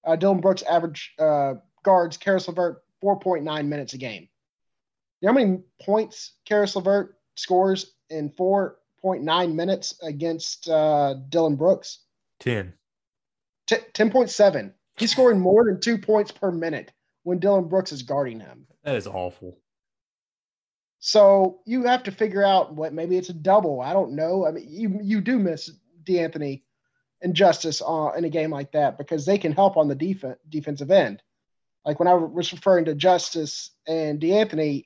uh, 0.05 0.17
Dillon 0.17 0.43
Brooks 0.43 0.62
average 0.62 1.14
uh, 1.19 1.55
guards 1.83 2.19
Caris 2.19 2.47
LeVert 2.49 2.83
4.9 3.03 3.67
minutes 3.67 3.95
a 3.95 3.99
game. 3.99 4.29
You 5.25 5.33
know 5.33 5.40
how 5.40 5.47
many 5.47 5.62
points 5.81 6.33
Caris 6.45 6.76
LeVert 6.76 7.16
scores 7.35 7.95
in 8.11 8.28
4.9 8.28 9.54
minutes 9.54 9.99
against 10.02 10.69
uh, 10.69 11.14
Dillon 11.31 11.57
Brooks? 11.57 12.00
10. 12.40 12.75
T- 13.66 13.76
10.7. 13.95 14.75
He's 14.99 15.12
scoring 15.12 15.40
more 15.40 15.64
than 15.64 15.81
two 15.81 15.97
points 15.97 16.31
per 16.31 16.50
minute 16.50 16.93
when 17.23 17.38
Dillon 17.38 17.69
Brooks 17.69 17.90
is 17.90 18.02
guarding 18.02 18.38
him. 18.38 18.66
That 18.83 18.97
is 18.97 19.07
awful. 19.07 19.59
So 20.99 21.61
you 21.64 21.85
have 21.85 22.02
to 22.02 22.11
figure 22.11 22.45
out 22.45 22.75
what 22.75 22.93
maybe 22.93 23.16
it's 23.16 23.31
a 23.31 23.33
double. 23.33 23.81
I 23.81 23.95
don't 23.95 24.12
know. 24.12 24.47
I 24.47 24.50
mean, 24.50 24.66
you 24.69 24.99
you 25.02 25.21
do 25.23 25.38
miss 25.38 25.71
De'Anthony 26.02 26.64
and 27.23 27.33
Justice 27.33 27.81
uh, 27.81 28.11
in 28.14 28.26
a 28.26 28.28
game 28.28 28.50
like 28.50 28.73
that 28.73 28.99
because 28.99 29.25
they 29.25 29.38
can 29.38 29.52
help 29.52 29.78
on 29.78 29.88
the 29.88 29.95
defense 29.95 30.37
defensive 30.50 30.90
end. 30.90 31.23
Like 31.87 31.99
when 31.99 32.09
I 32.09 32.12
was 32.12 32.52
referring 32.52 32.85
to 32.85 32.95
Justice 32.95 33.71
and 33.87 34.21
De'Anthony, 34.21 34.85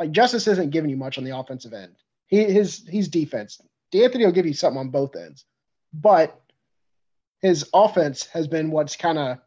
like 0.00 0.12
Justice 0.12 0.46
isn't 0.46 0.70
giving 0.70 0.88
you 0.88 0.96
much 0.96 1.18
on 1.18 1.24
the 1.24 1.36
offensive 1.36 1.74
end. 1.74 1.94
He 2.26 2.42
his 2.44 2.84
he's 2.88 3.06
defense. 3.06 3.60
De'Anthony 3.92 4.24
will 4.24 4.32
give 4.32 4.46
you 4.46 4.54
something 4.54 4.80
on 4.80 4.88
both 4.88 5.14
ends, 5.14 5.44
but 5.92 6.40
his 7.42 7.68
offense 7.74 8.26
has 8.28 8.48
been 8.48 8.70
what's 8.70 8.96
kind 8.96 9.18
of 9.18 9.38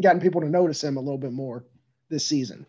gotten 0.00 0.22
people 0.22 0.40
to 0.40 0.48
notice 0.48 0.82
him 0.82 0.96
a 0.96 1.00
little 1.00 1.18
bit 1.18 1.32
more 1.32 1.66
this 2.08 2.24
season. 2.24 2.64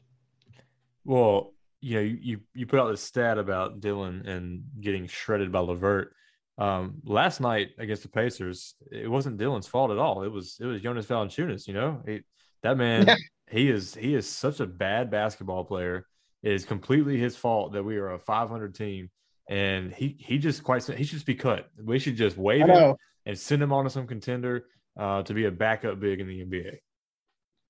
Well, 1.06 1.54
you 1.80 1.96
know, 1.96 2.02
you 2.02 2.42
you 2.54 2.66
put 2.66 2.80
out 2.80 2.90
this 2.90 3.02
stat 3.02 3.38
about 3.38 3.80
Dillon 3.80 4.28
and 4.28 4.64
getting 4.82 5.08
shredded 5.08 5.54
by 5.54 5.60
LeVert. 5.60 6.14
Um, 6.58 6.96
last 7.06 7.40
night 7.40 7.70
against 7.78 8.04
the 8.04 8.10
Pacers, 8.10 8.76
it 8.92 9.10
wasn't 9.10 9.38
Dillon's 9.38 9.68
fault 9.68 9.92
at 9.92 9.98
all. 9.98 10.24
It 10.24 10.32
was 10.32 10.58
it 10.60 10.66
was 10.66 10.82
Jonas 10.82 11.06
Valanciunas. 11.06 11.66
You 11.66 11.76
know, 11.76 12.02
he, 12.06 12.24
that 12.62 12.76
man, 12.76 13.06
yeah. 13.08 13.16
he 13.50 13.70
is 13.70 13.96
he 13.96 14.16
is 14.16 14.28
such 14.28 14.60
a 14.60 14.66
bad 14.66 15.10
basketball 15.10 15.64
player. 15.64 16.08
It 16.44 16.52
is 16.52 16.66
completely 16.66 17.18
his 17.18 17.36
fault 17.36 17.74
that 17.74 17.84
we 17.84 17.98
are 17.98 18.14
a 18.14 18.20
500 18.20 18.76
team, 18.76 19.10
and 19.50 19.94
he 19.94 20.18
he 20.20 20.38
just 20.38 20.64
quite 20.64 20.84
he 20.84 21.04
should 21.04 21.16
just 21.16 21.26
be 21.26 21.36
cut. 21.36 21.70
We 21.82 22.00
should 22.00 22.18
just 22.18 22.38
waive 22.38 22.68
him 22.68 22.96
and 23.26 23.40
send 23.40 23.64
him 23.64 23.72
on 23.72 23.86
to 23.86 23.90
some 23.90 24.08
contender 24.08 24.66
uh, 25.00 25.24
to 25.24 25.34
be 25.34 25.46
a 25.46 25.52
backup 25.52 26.00
big 26.00 26.20
in 26.20 26.28
the 26.28 26.46
NBA. 26.46 26.78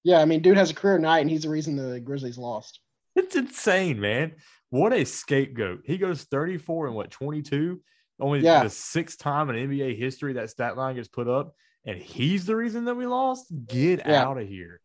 Yeah, 0.03 0.19
I 0.19 0.25
mean, 0.25 0.41
dude 0.41 0.57
has 0.57 0.71
a 0.71 0.75
career 0.75 0.97
night, 0.97 1.19
and 1.19 1.29
he's 1.29 1.43
the 1.43 1.49
reason 1.49 1.75
the 1.75 1.99
Grizzlies 1.99 2.37
lost. 2.37 2.79
It's 3.15 3.35
insane, 3.35 3.99
man. 3.99 4.33
What 4.69 4.91
a 4.91 5.05
scapegoat. 5.05 5.81
He 5.85 5.97
goes 5.97 6.23
34 6.23 6.87
and 6.87 6.95
what 6.95 7.11
22. 7.11 7.79
Only 8.19 8.39
yeah. 8.39 8.63
the 8.63 8.69
sixth 8.69 9.19
time 9.19 9.49
in 9.49 9.69
NBA 9.69 9.97
history 9.97 10.33
that 10.33 10.49
stat 10.49 10.77
line 10.77 10.95
gets 10.95 11.07
put 11.07 11.27
up, 11.27 11.53
and 11.85 11.97
he's 11.99 12.45
the 12.45 12.55
reason 12.55 12.85
that 12.85 12.95
we 12.95 13.05
lost. 13.05 13.45
Get 13.67 13.99
yeah. 13.99 14.23
out 14.23 14.39
of 14.39 14.47
here. 14.47 14.81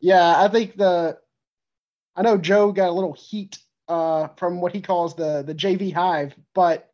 Yeah, 0.00 0.42
I 0.42 0.48
think 0.48 0.76
the 0.76 1.18
I 2.16 2.22
know 2.22 2.36
Joe 2.36 2.72
got 2.72 2.88
a 2.88 2.92
little 2.92 3.12
heat 3.12 3.58
uh, 3.88 4.28
from 4.36 4.60
what 4.60 4.74
he 4.74 4.80
calls 4.80 5.14
the 5.14 5.42
the 5.42 5.54
JV 5.54 5.92
hive, 5.92 6.34
but 6.54 6.90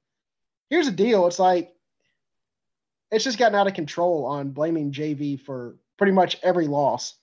here's 0.71 0.87
the 0.87 0.93
deal: 0.93 1.27
it's 1.27 1.39
like 1.39 1.75
it's 3.11 3.25
just 3.25 3.39
gotten 3.39 3.55
out 3.55 3.67
of 3.67 3.75
control 3.75 4.27
on 4.27 4.51
blaming 4.51 4.93
JV 4.93 5.41
for 5.41 5.77
pretty 5.97 6.13
much 6.13 6.39
every 6.43 6.67
loss. 6.67 7.15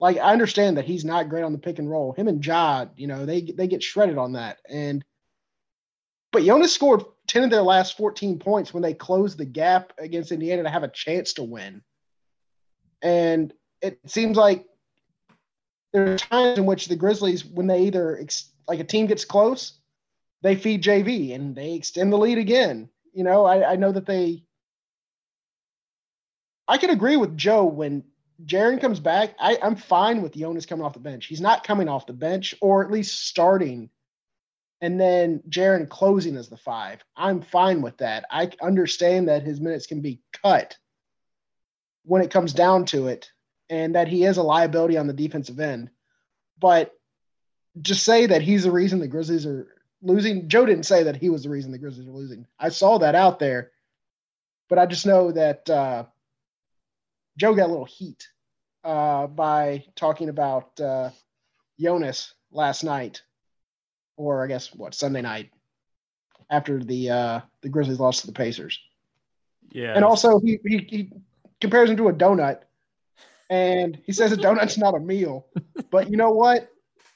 Like 0.00 0.16
I 0.16 0.32
understand 0.32 0.76
that 0.76 0.84
he's 0.84 1.04
not 1.04 1.28
great 1.28 1.44
on 1.44 1.52
the 1.52 1.58
pick 1.58 1.78
and 1.78 1.90
roll. 1.90 2.12
Him 2.12 2.28
and 2.28 2.42
Jod, 2.42 2.90
you 2.96 3.06
know, 3.06 3.24
they 3.24 3.42
they 3.42 3.68
get 3.68 3.82
shredded 3.82 4.18
on 4.18 4.32
that. 4.32 4.58
And 4.68 5.04
but 6.32 6.44
Jonas 6.44 6.72
scored 6.72 7.04
10 7.28 7.44
of 7.44 7.50
their 7.50 7.62
last 7.62 7.96
14 7.96 8.38
points 8.38 8.72
when 8.72 8.82
they 8.82 8.94
closed 8.94 9.38
the 9.38 9.44
gap 9.44 9.92
against 9.98 10.32
Indiana 10.32 10.64
to 10.64 10.70
have 10.70 10.82
a 10.82 10.88
chance 10.88 11.34
to 11.34 11.44
win. 11.44 11.82
And 13.02 13.52
it 13.80 13.98
seems 14.06 14.36
like 14.36 14.64
there 15.92 16.12
are 16.12 16.18
times 16.18 16.58
in 16.58 16.66
which 16.66 16.86
the 16.86 16.96
Grizzlies, 16.96 17.44
when 17.44 17.66
they 17.66 17.82
either 17.82 18.18
ex- 18.18 18.50
like 18.66 18.80
a 18.80 18.84
team 18.84 19.06
gets 19.06 19.24
close, 19.24 19.78
they 20.42 20.56
feed 20.56 20.82
JV 20.82 21.34
and 21.34 21.54
they 21.54 21.74
extend 21.74 22.12
the 22.12 22.18
lead 22.18 22.38
again. 22.38 22.88
You 23.12 23.24
know, 23.24 23.44
I, 23.44 23.72
I 23.72 23.76
know 23.76 23.92
that 23.92 24.06
they 24.06 24.44
I 26.66 26.78
can 26.78 26.90
agree 26.90 27.16
with 27.16 27.36
Joe 27.36 27.64
when 27.64 28.04
Jaren 28.44 28.80
comes 28.80 29.00
back. 29.00 29.34
I, 29.38 29.58
I'm 29.62 29.76
fine 29.76 30.22
with 30.22 30.34
Jonas 30.34 30.66
coming 30.66 30.84
off 30.84 30.94
the 30.94 31.00
bench. 31.00 31.26
He's 31.26 31.40
not 31.40 31.64
coming 31.64 31.88
off 31.88 32.06
the 32.06 32.12
bench, 32.12 32.54
or 32.60 32.84
at 32.84 32.90
least 32.90 33.26
starting, 33.26 33.90
and 34.80 35.00
then 35.00 35.42
Jaren 35.48 35.88
closing 35.88 36.36
as 36.36 36.48
the 36.48 36.56
five. 36.56 37.04
I'm 37.16 37.42
fine 37.42 37.82
with 37.82 37.98
that. 37.98 38.24
I 38.30 38.50
understand 38.60 39.28
that 39.28 39.42
his 39.42 39.60
minutes 39.60 39.86
can 39.86 40.00
be 40.00 40.20
cut 40.42 40.76
when 42.04 42.22
it 42.22 42.30
comes 42.30 42.52
down 42.52 42.86
to 42.86 43.08
it, 43.08 43.30
and 43.72 43.94
that 43.94 44.06
he 44.06 44.24
is 44.24 44.36
a 44.36 44.42
liability 44.42 44.98
on 44.98 45.06
the 45.06 45.12
defensive 45.12 45.58
end. 45.58 45.90
But 46.60 46.92
just 47.80 48.04
say 48.04 48.26
that 48.26 48.42
he's 48.42 48.64
the 48.64 48.70
reason 48.70 49.00
the 49.00 49.08
Grizzlies 49.08 49.46
are 49.46 49.66
losing. 50.02 50.48
Joe 50.48 50.66
didn't 50.66 50.84
say 50.84 51.04
that 51.04 51.16
he 51.16 51.30
was 51.30 51.42
the 51.42 51.48
reason 51.48 51.72
the 51.72 51.78
Grizzlies 51.78 52.06
are 52.06 52.12
losing. 52.12 52.46
I 52.58 52.68
saw 52.68 52.98
that 52.98 53.14
out 53.14 53.38
there, 53.38 53.72
but 54.68 54.78
I 54.78 54.86
just 54.86 55.06
know 55.06 55.32
that. 55.32 55.68
Uh, 55.68 56.04
Joe 57.38 57.54
got 57.54 57.66
a 57.66 57.72
little 57.72 57.86
heat 57.86 58.28
uh, 58.84 59.26
by 59.26 59.84
talking 59.96 60.28
about 60.28 60.78
uh, 60.78 61.10
Jonas 61.80 62.34
last 62.50 62.84
night 62.84 63.22
or 64.16 64.44
I 64.44 64.48
guess 64.48 64.74
what 64.74 64.94
Sunday 64.94 65.22
night 65.22 65.50
after 66.50 66.78
the 66.78 67.10
uh, 67.10 67.40
the 67.62 67.68
Grizzlies 67.68 68.00
lost 68.00 68.20
to 68.20 68.26
the 68.26 68.32
Pacers. 68.32 68.78
Yeah. 69.70 69.94
And 69.94 70.04
also 70.04 70.38
he, 70.40 70.58
he 70.64 70.78
he 70.78 71.10
compares 71.60 71.88
him 71.88 71.96
to 71.96 72.08
a 72.08 72.12
donut, 72.12 72.60
and 73.52 74.00
he 74.06 74.12
says 74.12 74.32
a 74.32 74.36
donut's 74.36 74.78
not 74.78 74.96
a 74.96 75.00
meal. 75.00 75.46
But 75.90 76.10
you 76.10 76.16
know 76.16 76.30
what? 76.30 76.70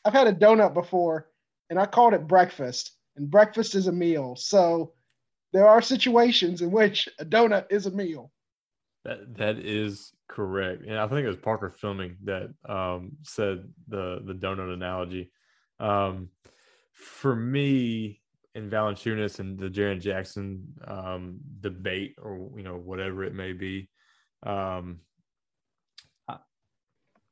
I've 0.05 0.13
had 0.13 0.27
a 0.27 0.35
donut 0.35 0.75
before, 0.75 1.31
and 1.71 1.79
I 1.79 1.87
called 1.87 2.13
it 2.13 2.29
breakfast, 2.29 2.93
and 3.17 3.31
breakfast 3.31 3.75
is 3.75 3.87
a 3.87 3.93
meal. 3.93 4.37
So 4.37 4.93
there 5.55 5.67
are 5.67 5.81
situations 5.81 6.61
in 6.61 6.71
which 6.71 7.09
a 7.19 7.25
donut 7.25 7.65
is 7.71 7.87
a 7.87 7.91
meal. 7.91 8.31
That 9.07 9.35
that 9.39 9.59
is 9.59 10.13
correct, 10.29 10.83
and 10.85 10.99
I 10.99 11.09
think 11.09 11.25
it 11.25 11.29
was 11.29 11.39
Parker 11.39 11.71
Fleming 11.71 12.19
that 12.25 12.53
um, 12.69 13.13
said 13.23 13.65
the 13.89 14.21
the 14.23 14.35
donut 14.35 14.75
analogy. 14.75 15.33
Um, 15.81 16.29
for 16.93 17.35
me, 17.35 18.21
in 18.55 18.69
Valanciunas 18.69 19.39
and 19.39 19.59
the 19.59 19.71
Jaren 19.71 20.03
Jackson 20.03 20.65
um, 20.87 21.39
debate, 21.61 22.17
or 22.21 22.51
you 22.57 22.63
know 22.63 22.77
whatever 22.77 23.25
it 23.25 23.35
may 23.35 23.55
be, 23.55 23.89
um, 24.43 25.01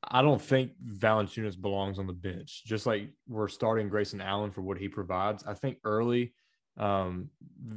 I 0.09 0.23
don't 0.23 0.41
think 0.41 0.73
Valanciunas 0.85 1.61
belongs 1.61 1.99
on 1.99 2.07
the 2.07 2.13
bench. 2.13 2.65
Just 2.65 2.87
like 2.87 3.11
we're 3.29 3.49
starting 3.49 3.89
Grayson 3.89 4.21
Allen 4.21 4.51
for 4.51 4.63
what 4.63 4.79
he 4.79 4.89
provides, 4.89 5.45
I 5.47 5.55
think 5.55 5.79
early 5.85 6.35
um, 6.77 7.31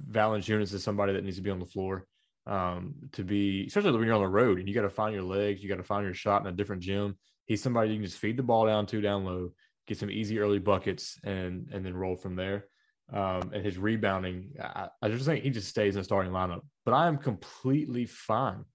Valanciunas 0.10 0.74
is 0.74 0.84
somebody 0.84 1.14
that 1.14 1.24
needs 1.24 1.38
to 1.38 1.44
be 1.44 1.52
on 1.52 1.60
the 1.60 1.66
floor 1.66 2.08
um, 2.46 2.96
to 3.12 3.24
be, 3.24 3.66
especially 3.68 3.92
when 3.92 4.06
you're 4.06 4.16
on 4.16 4.22
the 4.22 4.28
road 4.28 4.60
and 4.60 4.68
you 4.68 4.74
got 4.74 4.82
to 4.82 4.90
find 4.90 5.14
your 5.14 5.24
legs, 5.24 5.62
you 5.62 5.70
got 5.70 5.78
to 5.78 5.84
find 5.84 6.06
your 6.06 6.14
shot 6.14 6.42
in 6.42 6.48
a 6.48 6.52
different 6.52 6.82
gym. 6.82 7.18
He's 7.46 7.62
somebody 7.62 7.90
you 7.90 7.98
can 7.98 8.06
just 8.06 8.20
feed 8.20 8.38
the 8.38 8.44
ball 8.44 8.66
down 8.66 8.86
to 8.88 9.02
down 9.02 9.26
low, 9.26 9.52
get 9.86 9.98
some 9.98 10.12
easy 10.12 10.40
early 10.40 10.60
buckets, 10.60 11.20
and 11.24 11.70
and 11.72 11.86
then 11.86 11.96
roll 11.96 12.16
from 12.16 12.36
there. 12.36 12.66
Um, 13.14 13.52
and 13.54 13.64
his 13.64 13.78
rebounding, 13.78 14.52
I, 14.62 14.90
I 15.02 15.08
just 15.08 15.26
think 15.26 15.44
he 15.44 15.50
just 15.50 15.70
stays 15.70 15.96
in 15.96 16.02
the 16.02 16.04
starting 16.04 16.34
lineup. 16.34 16.62
But 16.84 16.94
I 16.94 17.08
am 17.08 17.18
completely 17.18 18.06
fine 18.06 18.66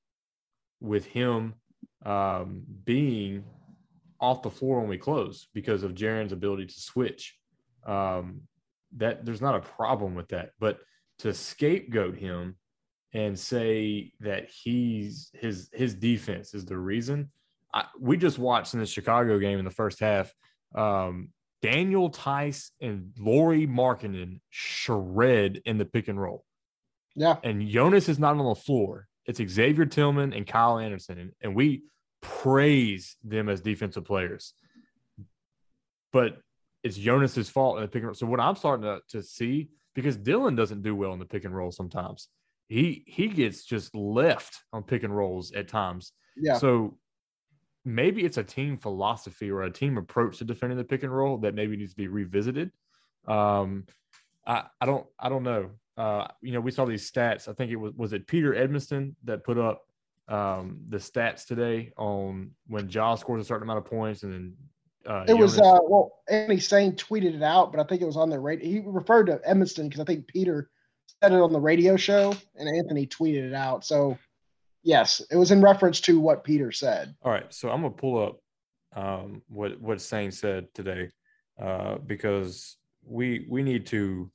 with 0.80 1.04
him 1.04 1.54
um, 2.04 2.62
being 2.84 3.44
off 4.20 4.42
the 4.42 4.50
floor 4.50 4.80
when 4.80 4.88
we 4.88 4.98
close 4.98 5.48
because 5.52 5.82
of 5.82 5.94
Jaren's 5.94 6.32
ability 6.32 6.66
to 6.66 6.80
switch. 6.80 7.36
Um, 7.86 8.42
that 8.96 9.24
there's 9.24 9.40
not 9.40 9.56
a 9.56 9.60
problem 9.60 10.14
with 10.14 10.28
that, 10.28 10.50
but 10.60 10.78
to 11.20 11.32
scapegoat 11.32 12.16
him 12.16 12.56
and 13.14 13.38
say 13.38 14.12
that 14.20 14.48
he's 14.50 15.30
his 15.34 15.68
his 15.72 15.94
defense 15.94 16.54
is 16.54 16.64
the 16.64 16.76
reason. 16.76 17.30
I, 17.74 17.84
we 17.98 18.16
just 18.16 18.38
watched 18.38 18.74
in 18.74 18.80
the 18.80 18.86
Chicago 18.86 19.38
game 19.38 19.58
in 19.58 19.64
the 19.64 19.70
first 19.70 20.00
half. 20.00 20.32
Um, 20.74 21.30
Daniel 21.62 22.10
Theis 22.10 22.70
and 22.80 23.12
Lauri 23.18 23.66
Markkanen 23.66 24.40
shred 24.50 25.62
in 25.64 25.78
the 25.78 25.84
pick 25.84 26.08
and 26.08 26.20
roll. 26.20 26.44
Yeah. 27.14 27.36
And 27.42 27.68
Jonas 27.68 28.08
is 28.08 28.18
not 28.18 28.36
on 28.36 28.44
the 28.44 28.54
floor. 28.54 29.06
It's 29.26 29.40
Xavier 29.40 29.86
Tillman 29.86 30.32
and 30.32 30.46
Kyle 30.46 30.78
Anderson. 30.78 31.18
And, 31.18 31.32
and 31.40 31.54
we 31.54 31.82
praise 32.20 33.16
them 33.24 33.48
as 33.48 33.60
defensive 33.60 34.04
players. 34.04 34.54
But 36.12 36.38
it's 36.82 36.96
Jonas's 36.96 37.48
fault 37.48 37.76
in 37.76 37.82
the 37.82 37.88
pick 37.88 38.00
and 38.00 38.06
roll. 38.06 38.14
So 38.14 38.26
what 38.26 38.40
I'm 38.40 38.56
starting 38.56 38.84
to, 38.84 39.00
to 39.10 39.22
see, 39.22 39.70
because 39.94 40.16
Dillon 40.16 40.56
doesn't 40.56 40.82
do 40.82 40.94
well 40.94 41.12
in 41.12 41.18
the 41.18 41.24
pick 41.24 41.44
and 41.44 41.54
roll 41.54 41.70
sometimes. 41.70 42.28
He 42.68 43.04
he 43.06 43.28
gets 43.28 43.64
just 43.64 43.94
left 43.94 44.62
on 44.72 44.82
pick 44.82 45.02
and 45.02 45.14
rolls 45.14 45.52
at 45.52 45.68
times. 45.68 46.12
Yeah. 46.36 46.56
So 46.56 46.96
maybe 47.84 48.24
it's 48.24 48.38
a 48.38 48.44
team 48.44 48.78
philosophy 48.78 49.50
or 49.50 49.62
a 49.62 49.70
team 49.70 49.98
approach 49.98 50.38
to 50.38 50.44
defending 50.44 50.78
the 50.78 50.84
pick 50.84 51.02
and 51.02 51.14
roll 51.14 51.38
that 51.38 51.54
maybe 51.54 51.76
needs 51.76 51.92
to 51.92 51.96
be 51.96 52.08
revisited. 52.08 52.70
Um, 53.28 53.84
I, 54.46 54.64
I 54.80 54.86
don't 54.86 55.06
I 55.18 55.28
don't 55.28 55.42
know. 55.42 55.70
Uh, 55.96 56.26
you 56.40 56.52
know, 56.52 56.60
we 56.60 56.70
saw 56.70 56.84
these 56.84 57.10
stats. 57.10 57.48
I 57.48 57.52
think 57.52 57.70
it 57.70 57.76
was 57.76 57.92
was 57.94 58.12
it 58.12 58.26
Peter 58.26 58.52
Edmiston 58.52 59.14
that 59.24 59.44
put 59.44 59.58
up 59.58 59.86
um, 60.28 60.80
the 60.88 60.96
stats 60.96 61.46
today 61.46 61.92
on 61.96 62.50
when 62.66 62.88
Ja 62.88 63.14
scores 63.14 63.42
a 63.42 63.44
certain 63.44 63.64
amount 63.64 63.78
of 63.78 63.84
points 63.84 64.22
and 64.22 64.32
then 64.32 64.56
uh, 65.06 65.24
it 65.26 65.34
was 65.34 65.58
uh, 65.58 65.78
well, 65.82 66.22
Anthony 66.28 66.60
Sane 66.60 66.92
tweeted 66.92 67.34
it 67.34 67.42
out, 67.42 67.72
but 67.72 67.80
I 67.80 67.84
think 67.84 68.02
it 68.02 68.06
was 68.06 68.16
on 68.16 68.30
the 68.30 68.38
radio. 68.38 68.68
He 68.68 68.82
referred 68.84 69.26
to 69.26 69.40
Edmiston 69.48 69.84
because 69.84 70.00
I 70.00 70.04
think 70.04 70.26
Peter 70.26 70.70
said 71.22 71.32
it 71.32 71.40
on 71.40 71.52
the 71.52 71.60
radio 71.60 71.96
show, 71.96 72.34
and 72.56 72.68
Anthony 72.68 73.06
tweeted 73.06 73.48
it 73.48 73.54
out. 73.54 73.84
So, 73.84 74.16
yes, 74.82 75.20
it 75.30 75.36
was 75.36 75.50
in 75.50 75.60
reference 75.60 76.00
to 76.02 76.20
what 76.20 76.44
Peter 76.44 76.70
said. 76.70 77.14
All 77.22 77.32
right, 77.32 77.52
so 77.52 77.70
I'm 77.70 77.82
gonna 77.82 77.94
pull 77.94 78.22
up 78.22 78.38
um, 78.94 79.42
what 79.48 79.80
what 79.80 80.00
Sane 80.00 80.30
said 80.30 80.72
today 80.74 81.10
uh, 81.60 81.98
because 81.98 82.76
we 83.04 83.46
we 83.48 83.62
need 83.62 83.86
to 83.86 84.30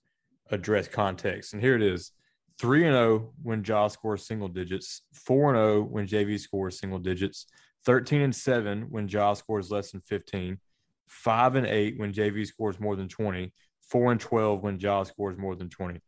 address 0.52 0.88
context, 0.88 1.54
and 1.54 1.62
here 1.62 1.76
it 1.76 1.82
is: 1.82 2.12
three 2.60 2.86
and 2.86 2.94
zero 2.96 3.34
when 3.42 3.64
Ja 3.64 3.88
scores 3.88 4.26
single 4.26 4.48
digits, 4.48 5.02
four 5.14 5.50
and 5.54 5.58
zero 5.58 5.84
when 5.84 6.08
JV 6.08 6.40
scores 6.40 6.80
single 6.80 7.00
digits, 7.00 7.46
thirteen 7.86 8.22
and 8.22 8.36
seven 8.36 8.84
when 8.90 9.08
Ja 9.08 9.34
scores 9.34 9.72
less 9.72 9.92
than 9.92 10.02
fifteen, 10.02 10.60
five 11.08 11.56
and 11.56 11.68
eight 11.68 11.98
when 12.00 12.14
JV 12.14 12.46
scores 12.46 12.80
more 12.80 12.96
than 12.96 13.08
twenty, 13.08 13.54
four 13.82 14.12
and 14.12 14.20
twelve 14.22 14.62
when 14.64 14.80
Ja 14.80 15.04
scores 15.04 15.38
more 15.38 15.56
than 15.56 15.70
twenty. 15.70 16.00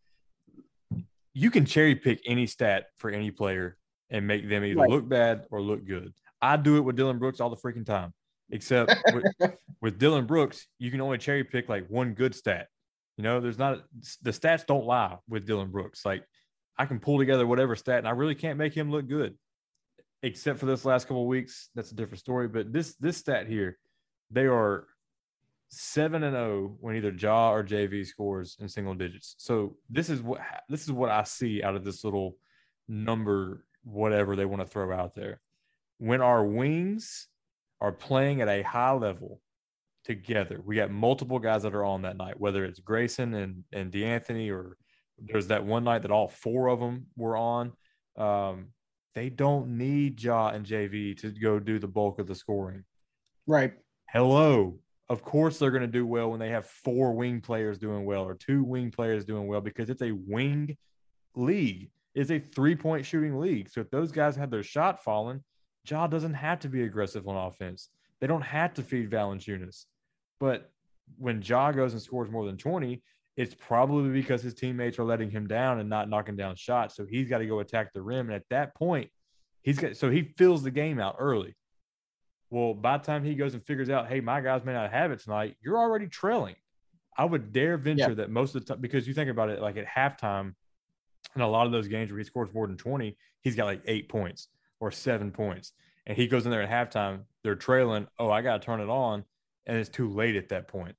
You 1.33 1.51
can 1.51 1.65
cherry 1.65 1.95
pick 1.95 2.21
any 2.25 2.47
stat 2.47 2.87
for 2.97 3.09
any 3.09 3.31
player 3.31 3.77
and 4.09 4.25
make 4.25 4.49
them 4.49 4.63
either 4.65 4.79
Right. 4.81 4.89
look 4.89 5.07
bad 5.07 5.45
or 5.51 5.61
look 5.61 5.85
good. 5.85 6.13
I 6.41 6.57
do 6.57 6.77
it 6.77 6.81
with 6.81 6.95
Dillon 6.95 7.19
Brooks 7.19 7.39
all 7.39 7.49
the 7.49 7.55
freaking 7.55 7.85
time. 7.85 8.13
Except 8.49 8.91
with, 9.13 9.25
with 9.81 9.99
Dillon 9.99 10.25
Brooks, 10.25 10.67
you 10.79 10.89
can 10.89 11.01
only 11.01 11.19
cherry 11.19 11.43
pick 11.43 11.69
like 11.69 11.85
one 11.87 12.13
good 12.15 12.33
stat. 12.33 12.67
You 13.19 13.23
know, 13.23 13.41
there's 13.41 13.59
not 13.59 13.83
the 14.21 14.31
stats 14.31 14.65
don't 14.65 14.85
lie 14.85 15.17
with 15.27 15.45
Dillon 15.45 15.71
Brooks. 15.71 16.05
Like 16.05 16.23
I 16.77 16.85
can 16.85 17.01
pull 17.01 17.17
together 17.17 17.45
whatever 17.45 17.75
stat, 17.75 17.97
and 17.97 18.07
I 18.07 18.11
really 18.11 18.33
can't 18.33 18.57
make 18.57 18.73
him 18.73 18.91
look 18.91 19.09
good. 19.09 19.37
Except 20.23 20.57
for 20.57 20.65
this 20.67 20.85
last 20.85 21.05
couple 21.05 21.27
weeks, 21.27 21.69
that's 21.75 21.91
a 21.91 21.95
different 21.95 22.21
story. 22.21 22.47
But 22.47 22.71
this 22.71 22.95
this 22.95 23.17
stat 23.17 23.45
here, 23.45 23.77
they 24.31 24.45
are 24.45 24.87
seven 25.67 26.23
and 26.23 26.33
zero 26.33 26.77
when 26.79 26.95
either 26.95 27.11
Ja 27.11 27.51
or 27.51 27.61
JV 27.61 28.07
scores 28.07 28.55
in 28.61 28.69
single 28.69 28.93
digits. 28.93 29.35
So 29.37 29.75
this 29.89 30.09
is 30.09 30.21
what 30.21 30.39
this 30.69 30.83
is 30.83 30.91
what 30.93 31.11
I 31.11 31.23
see 31.23 31.61
out 31.61 31.75
of 31.75 31.83
this 31.83 32.05
little 32.05 32.37
number, 32.87 33.65
whatever 33.83 34.37
they 34.37 34.45
want 34.45 34.61
to 34.61 34.65
throw 34.65 34.97
out 34.97 35.13
there. 35.13 35.41
When 35.97 36.21
our 36.21 36.45
wings 36.45 37.27
are 37.81 37.91
playing 37.91 38.39
at 38.39 38.47
a 38.47 38.61
high 38.61 38.93
level 38.93 39.41
together, 40.03 40.61
we 40.63 40.75
got 40.75 40.91
multiple 40.91 41.39
guys 41.39 41.63
that 41.63 41.75
are 41.75 41.85
on 41.85 42.03
that 42.03 42.17
night, 42.17 42.39
whether 42.39 42.65
it's 42.65 42.79
Grayson 42.79 43.33
and 43.33 43.63
and 43.71 43.91
De'Anthony, 43.91 44.51
or 44.51 44.77
there's 45.17 45.47
that 45.47 45.65
one 45.65 45.83
night 45.83 46.03
that 46.03 46.11
all 46.11 46.27
four 46.27 46.69
of 46.69 46.79
them 46.79 47.07
were 47.15 47.37
on. 47.37 47.73
Um, 48.17 48.69
they 49.15 49.29
don't 49.29 49.77
need 49.77 50.21
Ja 50.21 50.49
and 50.49 50.65
JV 50.65 51.17
to 51.21 51.31
go 51.31 51.59
do 51.59 51.79
the 51.79 51.87
bulk 51.87 52.19
of 52.19 52.27
the 52.27 52.35
scoring. 52.35 52.83
Right. 53.47 53.73
Hello. 54.09 54.79
Of 55.09 55.23
course, 55.23 55.57
they're 55.57 55.71
going 55.71 55.81
to 55.81 55.87
do 55.87 56.05
well 56.05 56.29
when 56.29 56.39
they 56.39 56.49
have 56.49 56.67
four 56.67 57.13
wing 57.13 57.41
players 57.41 57.79
doing 57.79 58.05
well 58.05 58.23
or 58.23 58.35
two 58.35 58.63
wing 58.63 58.91
players 58.91 59.25
doing 59.25 59.47
well 59.47 59.61
because 59.61 59.89
it's 59.89 60.03
a 60.03 60.11
wing 60.11 60.77
league. 61.35 61.89
It's 62.13 62.29
a 62.29 62.39
three 62.39 62.75
point 62.75 63.05
shooting 63.05 63.39
league. 63.39 63.69
So 63.69 63.81
if 63.81 63.89
those 63.89 64.11
guys 64.11 64.35
have 64.35 64.51
their 64.51 64.63
shot 64.63 65.03
falling, 65.03 65.43
Ja 65.89 66.05
doesn't 66.07 66.35
have 66.35 66.59
to 66.59 66.69
be 66.69 66.83
aggressive 66.83 67.27
on 67.27 67.35
offense. 67.35 67.89
They 68.21 68.27
don't 68.27 68.41
have 68.41 68.73
to 68.75 68.83
feed 68.83 69.09
Valanciunas. 69.09 69.85
But 70.39 70.71
when 71.17 71.41
Ja 71.41 71.71
goes 71.71 71.93
and 71.93 72.01
scores 72.01 72.29
more 72.29 72.45
than 72.45 72.57
20, 72.57 73.01
it's 73.37 73.55
probably 73.55 74.09
because 74.11 74.41
his 74.41 74.53
teammates 74.53 74.99
are 74.99 75.03
letting 75.05 75.29
him 75.29 75.47
down 75.47 75.79
and 75.79 75.89
not 75.89 76.09
knocking 76.09 76.35
down 76.35 76.55
shots. 76.55 76.95
So 76.95 77.05
he's 77.05 77.29
got 77.29 77.37
to 77.39 77.45
go 77.47 77.59
attack 77.59 77.93
the 77.93 78.01
rim. 78.01 78.27
And 78.27 78.35
at 78.35 78.43
that 78.49 78.75
point, 78.75 79.09
he's 79.61 79.79
got 79.79 79.95
so 79.95 80.09
he 80.09 80.23
fills 80.37 80.61
the 80.63 80.71
game 80.71 80.99
out 80.99 81.15
early. 81.19 81.55
Well, 82.49 82.73
by 82.73 82.97
the 82.97 83.03
time 83.05 83.23
he 83.23 83.35
goes 83.35 83.53
and 83.53 83.63
figures 83.65 83.89
out, 83.89 84.07
hey, 84.07 84.19
my 84.21 84.41
guys 84.41 84.65
may 84.65 84.73
not 84.73 84.91
have 84.91 85.11
it 85.11 85.19
tonight, 85.19 85.55
you're 85.61 85.77
already 85.77 86.07
trailing. 86.07 86.55
I 87.17 87.25
would 87.25 87.51
dare 87.53 87.77
venture 87.77 88.09
Yeah. 88.09 88.13
that 88.15 88.29
most 88.29 88.55
of 88.55 88.65
the 88.65 88.73
time, 88.73 88.81
because 88.81 89.07
you 89.07 89.13
think 89.13 89.29
about 89.29 89.49
it, 89.49 89.61
like 89.61 89.77
at 89.77 89.85
halftime, 89.85 90.55
in 91.35 91.41
a 91.41 91.47
lot 91.47 91.65
of 91.67 91.71
those 91.71 91.87
games 91.87 92.09
where 92.11 92.17
he 92.17 92.23
scores 92.23 92.51
more 92.53 92.65
than 92.65 92.77
20, 92.77 93.15
he's 93.41 93.55
got 93.55 93.65
like 93.65 93.81
eight 93.85 94.09
points 94.09 94.47
or 94.79 94.89
seven 94.89 95.31
points. 95.31 95.73
And 96.05 96.17
he 96.17 96.27
goes 96.27 96.45
in 96.45 96.51
there 96.51 96.61
at 96.61 96.69
halftime, 96.69 97.21
they're 97.43 97.55
trailing. 97.55 98.07
Oh, 98.17 98.29
I 98.29 98.41
got 98.41 98.61
to 98.61 98.65
turn 98.65 98.81
it 98.81 98.89
on. 98.89 99.23
And 99.65 99.77
it's 99.77 99.89
too 99.89 100.09
late 100.09 100.35
at 100.35 100.49
that 100.49 100.67
point. 100.67 100.95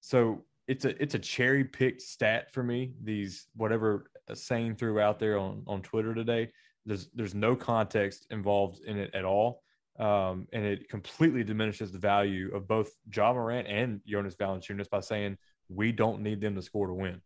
So 0.00 0.44
it's 0.66 0.84
a 0.84 1.02
it's 1.02 1.14
a 1.14 1.18
cherry 1.18 1.64
picked 1.64 2.02
stat 2.02 2.52
for 2.52 2.62
me. 2.62 2.92
These 3.02 3.48
whatever 3.54 4.10
saying 4.32 4.76
threw 4.76 5.00
out 5.00 5.18
there 5.18 5.38
on 5.38 5.62
on 5.66 5.82
Twitter 5.82 6.14
today. 6.14 6.50
There's 6.86 7.08
there's 7.14 7.34
no 7.34 7.56
context 7.56 8.26
involved 8.30 8.80
in 8.84 8.98
it 8.98 9.14
at 9.14 9.24
all, 9.24 9.62
um, 9.98 10.46
and 10.52 10.64
it 10.64 10.88
completely 10.88 11.44
diminishes 11.44 11.92
the 11.92 11.98
value 11.98 12.54
of 12.54 12.66
both 12.66 12.92
Ja 13.14 13.32
Morant 13.32 13.68
and 13.68 14.00
Jonas 14.06 14.36
Valanciunas 14.36 14.88
by 14.88 15.00
saying 15.00 15.36
we 15.68 15.92
don't 15.92 16.20
need 16.20 16.40
them 16.40 16.54
to 16.54 16.62
score 16.62 16.86
to 16.86 16.94
win. 16.94 17.20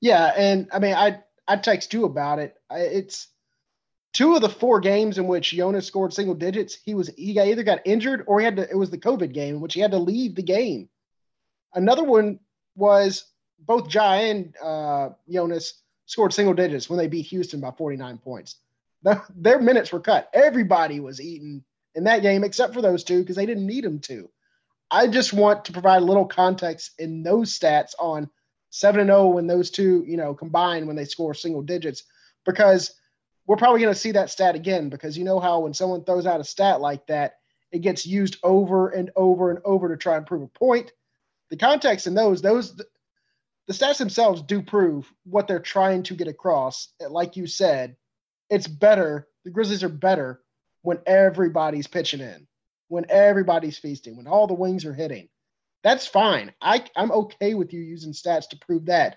Yeah, 0.00 0.32
and 0.36 0.68
I 0.72 0.78
mean, 0.78 0.94
I 0.94 1.20
I 1.46 1.56
text 1.56 1.92
you 1.92 2.04
about 2.04 2.38
it. 2.38 2.54
I, 2.70 2.80
it's 2.80 3.28
two 4.12 4.34
of 4.34 4.42
the 4.42 4.48
four 4.48 4.80
games 4.80 5.18
in 5.18 5.26
which 5.26 5.52
Jonas 5.52 5.86
scored 5.86 6.12
single 6.12 6.34
digits. 6.34 6.78
He 6.84 6.94
was 6.94 7.08
he 7.16 7.38
either 7.38 7.62
got 7.62 7.80
injured 7.84 8.24
or 8.26 8.40
he 8.40 8.44
had 8.44 8.56
to. 8.56 8.68
It 8.68 8.76
was 8.76 8.90
the 8.90 8.98
COVID 8.98 9.32
game 9.32 9.56
in 9.56 9.60
which 9.60 9.74
he 9.74 9.80
had 9.80 9.92
to 9.92 9.98
leave 9.98 10.34
the 10.34 10.42
game. 10.42 10.88
Another 11.74 12.04
one 12.04 12.40
was 12.74 13.24
both 13.58 13.92
Ja 13.92 14.14
and 14.14 14.54
uh, 14.62 15.10
Jonas 15.30 15.82
scored 16.06 16.32
single 16.32 16.54
digits 16.54 16.88
when 16.88 16.98
they 16.98 17.06
beat 17.06 17.26
Houston 17.26 17.60
by 17.60 17.70
49 17.70 18.18
points. 18.18 18.56
The, 19.02 19.22
their 19.36 19.60
minutes 19.60 19.92
were 19.92 20.00
cut. 20.00 20.28
Everybody 20.32 21.00
was 21.00 21.20
eating 21.20 21.62
in 21.94 22.04
that 22.04 22.22
game 22.22 22.44
except 22.44 22.74
for 22.74 22.82
those 22.82 23.04
two 23.04 23.20
because 23.20 23.36
they 23.36 23.46
didn't 23.46 23.66
need 23.66 23.84
them 23.84 24.00
to. 24.00 24.28
I 24.90 25.06
just 25.06 25.32
want 25.32 25.64
to 25.66 25.72
provide 25.72 26.02
a 26.02 26.04
little 26.04 26.26
context 26.26 26.92
in 26.98 27.22
those 27.22 27.56
stats 27.56 27.94
on 27.98 28.28
7 28.70 29.00
and 29.00 29.08
0 29.08 29.28
when 29.28 29.46
those 29.46 29.70
two, 29.70 30.04
you 30.06 30.16
know, 30.16 30.34
combine 30.34 30.86
when 30.86 30.96
they 30.96 31.04
score 31.04 31.34
single 31.34 31.62
digits 31.62 32.04
because 32.44 32.99
we're 33.50 33.56
probably 33.56 33.80
going 33.80 33.92
to 33.92 33.98
see 33.98 34.12
that 34.12 34.30
stat 34.30 34.54
again 34.54 34.90
because 34.90 35.18
you 35.18 35.24
know 35.24 35.40
how 35.40 35.58
when 35.58 35.74
someone 35.74 36.04
throws 36.04 36.24
out 36.24 36.38
a 36.38 36.44
stat 36.44 36.80
like 36.80 37.04
that, 37.08 37.38
it 37.72 37.80
gets 37.80 38.06
used 38.06 38.36
over 38.44 38.90
and 38.90 39.10
over 39.16 39.50
and 39.50 39.58
over 39.64 39.88
to 39.88 39.96
try 39.96 40.16
and 40.16 40.24
prove 40.24 40.42
a 40.42 40.46
point. 40.46 40.92
The 41.50 41.56
context 41.56 42.06
in 42.06 42.14
those, 42.14 42.40
those 42.40 42.76
the 42.76 42.84
stats 43.72 43.98
themselves 43.98 44.40
do 44.42 44.62
prove 44.62 45.12
what 45.24 45.48
they're 45.48 45.58
trying 45.58 46.04
to 46.04 46.14
get 46.14 46.28
across. 46.28 46.92
Like 47.00 47.36
you 47.36 47.48
said, 47.48 47.96
it's 48.50 48.68
better. 48.68 49.26
The 49.44 49.50
Grizzlies 49.50 49.82
are 49.82 49.88
better 49.88 50.40
when 50.82 51.00
everybody's 51.04 51.88
pitching 51.88 52.20
in, 52.20 52.46
when 52.86 53.06
everybody's 53.08 53.78
feasting, 53.78 54.16
when 54.16 54.28
all 54.28 54.46
the 54.46 54.54
wings 54.54 54.84
are 54.84 54.94
hitting. 54.94 55.28
That's 55.82 56.06
fine. 56.06 56.52
I, 56.62 56.84
I'm 56.94 57.10
okay 57.10 57.54
with 57.54 57.72
you 57.72 57.80
using 57.80 58.12
stats 58.12 58.50
to 58.50 58.58
prove 58.58 58.86
that. 58.86 59.16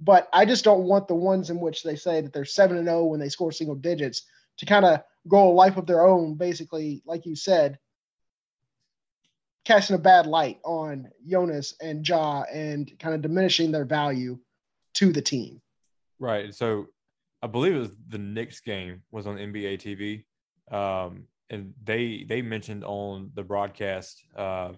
But 0.00 0.28
I 0.32 0.44
just 0.46 0.64
don't 0.64 0.84
want 0.84 1.08
the 1.08 1.14
ones 1.14 1.50
in 1.50 1.60
which 1.60 1.82
they 1.82 1.96
say 1.96 2.20
that 2.20 2.32
they're 2.32 2.44
7 2.44 2.76
and 2.76 2.86
0 2.86 3.04
when 3.04 3.20
they 3.20 3.28
score 3.28 3.52
single 3.52 3.74
digits 3.74 4.22
to 4.58 4.66
kind 4.66 4.84
of 4.84 5.02
go 5.28 5.50
a 5.50 5.52
life 5.52 5.76
of 5.76 5.86
their 5.86 6.06
own, 6.06 6.34
basically, 6.34 7.02
like 7.04 7.26
you 7.26 7.36
said, 7.36 7.78
casting 9.64 9.96
a 9.96 9.98
bad 9.98 10.26
light 10.26 10.58
on 10.64 11.10
Jonas 11.28 11.74
and 11.82 12.06
Ja 12.06 12.42
and 12.42 12.90
kind 12.98 13.14
of 13.14 13.22
diminishing 13.22 13.72
their 13.72 13.84
value 13.84 14.38
to 14.94 15.12
the 15.12 15.22
team. 15.22 15.60
Right. 16.18 16.54
So 16.54 16.86
I 17.42 17.46
believe 17.46 17.74
it 17.74 17.80
was 17.80 17.96
the 18.08 18.18
Knicks 18.18 18.60
game 18.60 19.02
was 19.10 19.26
on 19.26 19.36
NBA 19.36 19.80
TV. 19.80 20.24
Um, 20.74 21.24
and 21.50 21.74
they 21.82 22.24
they 22.28 22.42
mentioned 22.42 22.84
on 22.84 23.32
the 23.34 23.42
broadcast 23.42 24.22
uh, 24.36 24.72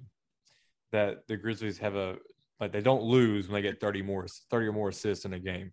that 0.91 1.27
the 1.29 1.37
Grizzlies 1.37 1.79
have 1.79 1.97
a 1.97 2.17
like 2.63 2.71
they 2.71 2.81
don't 2.81 3.03
lose 3.03 3.49
when 3.49 3.55
they 3.55 3.69
get 3.69 3.81
30 3.81 4.03
more 4.03 4.25
30 4.51 4.67
or 4.69 4.73
more 4.73 4.91
assists 4.91 5.25
in 5.25 5.33
a 5.33 5.39
game. 5.41 5.73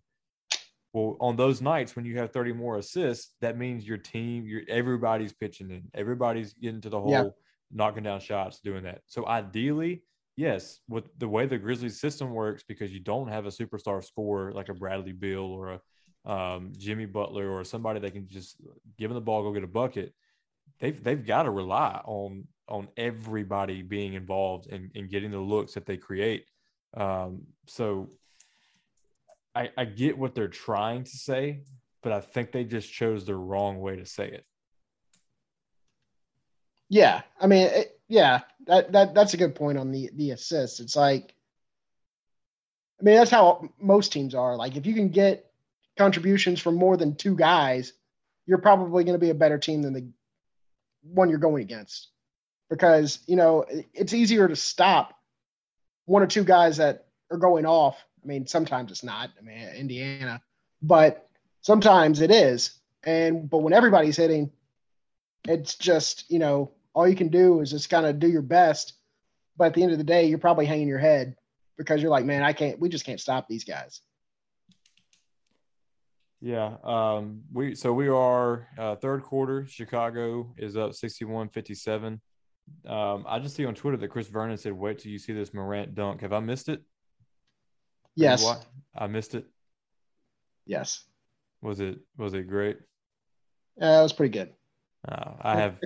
Well, 0.92 1.16
on 1.20 1.36
those 1.36 1.62
nights 1.62 1.94
when 1.94 2.04
you 2.04 2.18
have 2.18 2.32
30 2.32 2.52
more 2.52 2.78
assists, 2.78 3.36
that 3.40 3.56
means 3.56 3.86
your 3.86 3.96
team, 3.96 4.44
your 4.44 4.62
everybody's 4.68 5.32
pitching 5.32 5.70
in, 5.70 5.84
everybody's 5.94 6.52
getting 6.54 6.80
to 6.80 6.88
the 6.88 7.00
hole, 7.00 7.12
yeah. 7.12 7.24
knocking 7.70 8.02
down 8.02 8.18
shots, 8.18 8.58
doing 8.58 8.82
that. 8.82 9.02
So 9.06 9.24
ideally, 9.24 10.02
yes, 10.36 10.80
with 10.88 11.04
the 11.18 11.28
way 11.28 11.46
the 11.46 11.58
Grizzlies 11.58 12.00
system 12.00 12.32
works, 12.32 12.64
because 12.66 12.92
you 12.92 12.98
don't 12.98 13.28
have 13.28 13.46
a 13.46 13.50
superstar 13.50 14.04
scorer 14.04 14.50
like 14.52 14.68
a 14.68 14.74
Bradley 14.74 15.12
Beal 15.12 15.44
or 15.44 15.78
a 16.26 16.30
um, 16.32 16.72
Jimmy 16.76 17.06
Butler 17.06 17.48
or 17.50 17.62
somebody 17.62 18.00
that 18.00 18.14
can 18.14 18.26
just 18.26 18.56
give 18.98 19.10
them 19.10 19.14
the 19.14 19.20
ball, 19.20 19.44
go 19.44 19.52
get 19.52 19.62
a 19.62 19.68
bucket. 19.68 20.12
They've 20.80 21.00
they've 21.00 21.24
got 21.24 21.44
to 21.44 21.50
rely 21.50 22.00
on 22.04 22.48
on 22.66 22.88
everybody 22.96 23.82
being 23.82 24.14
involved 24.14 24.66
in, 24.66 24.90
in 24.96 25.08
getting 25.08 25.30
the 25.30 25.38
looks 25.38 25.74
that 25.74 25.86
they 25.86 25.96
create. 25.96 26.46
Um, 26.96 27.42
so 27.66 28.10
I, 29.54 29.70
I 29.76 29.84
get 29.84 30.18
what 30.18 30.34
they're 30.34 30.48
trying 30.48 31.04
to 31.04 31.16
say, 31.16 31.62
but 32.02 32.12
I 32.12 32.20
think 32.20 32.52
they 32.52 32.64
just 32.64 32.92
chose 32.92 33.24
the 33.24 33.34
wrong 33.34 33.80
way 33.80 33.96
to 33.96 34.06
say 34.06 34.28
it. 34.28 34.44
Yeah, 36.88 37.22
I 37.40 37.46
mean, 37.46 37.68
it, 37.68 38.00
yeah, 38.08 38.40
that 38.66 38.90
that 38.92 39.14
that's 39.14 39.34
a 39.34 39.36
good 39.36 39.54
point 39.54 39.78
on 39.78 39.92
the 39.92 40.10
the 40.14 40.32
assists. 40.32 40.80
It's 40.80 40.96
like, 40.96 41.34
I 43.00 43.04
mean, 43.04 43.14
that's 43.14 43.30
how 43.30 43.68
most 43.80 44.12
teams 44.12 44.34
are. 44.34 44.56
Like, 44.56 44.76
if 44.76 44.86
you 44.86 44.94
can 44.94 45.10
get 45.10 45.52
contributions 45.96 46.60
from 46.60 46.74
more 46.74 46.96
than 46.96 47.14
two 47.14 47.36
guys, 47.36 47.92
you're 48.46 48.58
probably 48.58 49.04
going 49.04 49.14
to 49.14 49.24
be 49.24 49.30
a 49.30 49.34
better 49.34 49.58
team 49.58 49.82
than 49.82 49.92
the 49.92 50.08
one 51.02 51.30
you're 51.30 51.38
going 51.38 51.62
against. 51.62 52.08
Because, 52.68 53.20
you 53.26 53.36
know, 53.36 53.64
it's 53.94 54.12
easier 54.12 54.48
to 54.48 54.56
stop 54.56 55.14
one 56.10 56.24
or 56.24 56.26
two 56.26 56.42
guys 56.42 56.78
that 56.78 57.06
are 57.30 57.38
going 57.38 57.64
off. 57.64 57.96
I 58.24 58.26
mean, 58.26 58.44
sometimes 58.44 58.90
it's 58.90 59.04
not. 59.04 59.30
I 59.38 59.42
mean, 59.42 59.68
Indiana, 59.76 60.42
but 60.82 61.28
sometimes 61.60 62.20
it 62.20 62.32
is. 62.32 62.72
And 63.04 63.48
but 63.48 63.58
when 63.58 63.72
everybody's 63.72 64.16
hitting, 64.16 64.50
it's 65.46 65.76
just, 65.76 66.28
you 66.28 66.40
know, 66.40 66.72
all 66.94 67.08
you 67.08 67.14
can 67.14 67.28
do 67.28 67.60
is 67.60 67.70
just 67.70 67.88
kind 67.88 68.06
of 68.06 68.18
do 68.18 68.26
your 68.26 68.42
best. 68.42 68.94
But 69.56 69.66
at 69.66 69.74
the 69.74 69.84
end 69.84 69.92
of 69.92 69.98
the 69.98 70.04
day, 70.04 70.26
you're 70.26 70.38
probably 70.38 70.66
hanging 70.66 70.88
your 70.88 70.98
head 70.98 71.36
because 71.78 72.02
you're 72.02 72.10
like, 72.10 72.24
man, 72.24 72.42
I 72.42 72.54
can't, 72.54 72.80
we 72.80 72.88
just 72.88 73.06
can't 73.06 73.20
stop 73.20 73.46
these 73.46 73.64
guys. 73.64 74.00
Yeah. 76.40 76.76
Um, 76.82 77.42
we 77.52 77.76
so 77.76 77.92
we 77.92 78.08
are 78.08 78.66
uh, 78.76 78.96
third 78.96 79.22
quarter. 79.22 79.64
Chicago 79.66 80.52
is 80.56 80.76
up 80.76 80.90
61-57. 80.90 82.18
Um, 82.86 83.24
I 83.28 83.38
just 83.38 83.56
see 83.56 83.66
on 83.66 83.74
Twitter 83.74 83.96
that 83.98 84.08
Chris 84.08 84.28
Vernon 84.28 84.56
said, 84.56 84.72
"Wait 84.72 84.98
till 84.98 85.12
you 85.12 85.18
see 85.18 85.32
this 85.32 85.52
Morant 85.52 85.94
dunk." 85.94 86.22
Have 86.22 86.32
I 86.32 86.40
missed 86.40 86.68
it? 86.68 86.82
Yes. 88.14 88.44
I 88.96 89.06
missed 89.06 89.34
it. 89.34 89.46
Yes. 90.66 91.04
Was 91.62 91.80
it 91.80 91.98
was 92.16 92.34
it 92.34 92.48
great? 92.48 92.78
Yeah, 93.76 93.96
uh, 93.96 94.00
it 94.00 94.02
was 94.02 94.12
pretty 94.12 94.32
good. 94.32 94.50
Uh, 95.06 95.32
I 95.40 95.56
have 95.56 95.78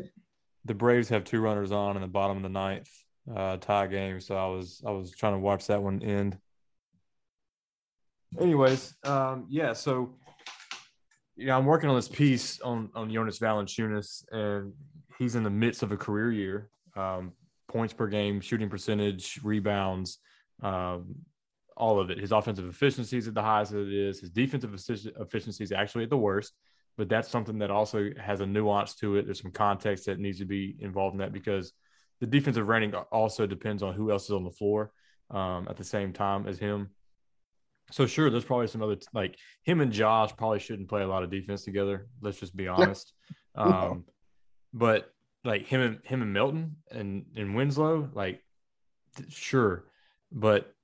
the 0.65 0.75
Braves 0.75 1.09
have 1.09 1.25
two 1.25 1.41
runners 1.41 1.73
on 1.73 1.97
in 1.97 2.03
the 2.03 2.09
bottom 2.09 2.37
of 2.37 2.43
the 2.43 2.49
ninth 2.49 2.89
uh, 3.35 3.57
tie 3.59 3.87
game, 3.87 4.21
so 4.21 4.37
I 4.37 4.47
was 4.47 4.83
I 4.87 4.91
was 4.91 5.11
trying 5.11 5.35
to 5.35 5.39
watch 5.39 5.67
that 5.67 5.83
one 5.83 6.03
end. 6.03 6.39
Anyways, 8.41 8.95
um, 9.05 9.47
yeah, 9.49 9.73
so 9.73 10.17
yeah, 11.37 11.57
I'm 11.57 11.67
working 11.67 11.89
on 11.89 11.97
this 11.97 12.09
piece 12.09 12.61
on 12.61 12.91
on 12.95 13.13
Jonas 13.13 13.39
Valanciunas, 13.39 14.25
and 14.33 14.73
he's 15.19 15.35
in 15.35 15.43
the 15.43 15.51
midst 15.51 15.83
of 15.83 15.93
a 15.93 15.97
career 15.97 16.33
year. 16.33 16.71
Um, 16.97 17.33
points 17.69 17.93
per 17.93 18.07
game, 18.07 18.41
shooting 18.41 18.69
percentage, 18.69 19.41
rebounds, 19.43 20.19
um, 20.63 21.17
all 21.77 21.99
of 21.99 22.11
it. 22.11 22.19
His 22.19 22.33
offensive 22.33 22.69
efficiency 22.69 23.19
is 23.19 23.29
at 23.29 23.35
the 23.35 23.43
highest 23.43 23.73
that 23.73 23.89
it 23.89 23.93
is. 23.93 24.21
His 24.21 24.31
defensive 24.31 24.75
efficiency 24.75 25.65
is 25.65 25.73
actually 25.73 26.05
at 26.05 26.11
the 26.11 26.17
worst, 26.17 26.53
but 26.97 27.09
that's 27.09 27.29
something 27.29 27.59
that 27.59 27.71
also 27.71 28.11
has 28.21 28.41
a 28.41 28.47
nuance 28.47 28.95
to 28.97 29.17
it. 29.17 29.25
There's 29.25 29.43
some 29.43 29.51
context 29.51 30.07
that 30.07 30.21
needs 30.21 30.39
to 30.39 30.45
be 30.45 30.77
involved 30.81 31.15
in 31.15 31.19
that 31.19 31.33
because 31.33 31.73
the 32.21 32.27
defensive 32.27 32.69
rating 32.69 32.95
also 32.95 33.47
depends 33.47 33.83
on 33.83 33.95
who 33.95 34.11
else 34.11 34.25
is 34.25 34.31
on 34.31 34.45
the 34.45 34.51
floor 34.51 34.93
um, 35.31 35.67
at 35.69 35.77
the 35.77 35.85
same 35.85 36.13
time 36.13 36.47
as 36.47 36.59
him. 36.59 36.91
So 37.91 38.07
sure, 38.07 38.31
there's 38.31 38.45
probably 38.45 38.69
some 38.69 38.83
other 38.83 38.97
like 39.13 39.37
him 39.65 39.81
and 39.81 39.93
Josh 39.93 40.35
probably 40.37 40.59
shouldn't 40.59 40.89
play 40.89 41.03
a 41.03 41.09
lot 41.09 41.23
of 41.23 41.31
defense 41.31 41.65
together. 41.65 42.07
Let's 42.23 42.39
just 42.39 42.57
be 42.57 42.69
honest. 42.69 43.13
Um, 43.57 44.05
but 44.73 45.14
like 45.45 45.67
him 45.67 45.81
and 45.81 45.99
him 46.05 46.23
and 46.23 46.33
Melton 46.33 46.77
and 46.91 47.27
and 47.37 47.55
Winslow, 47.55 48.11
like 48.15 48.43
sure, 49.29 49.85
but 50.33 50.75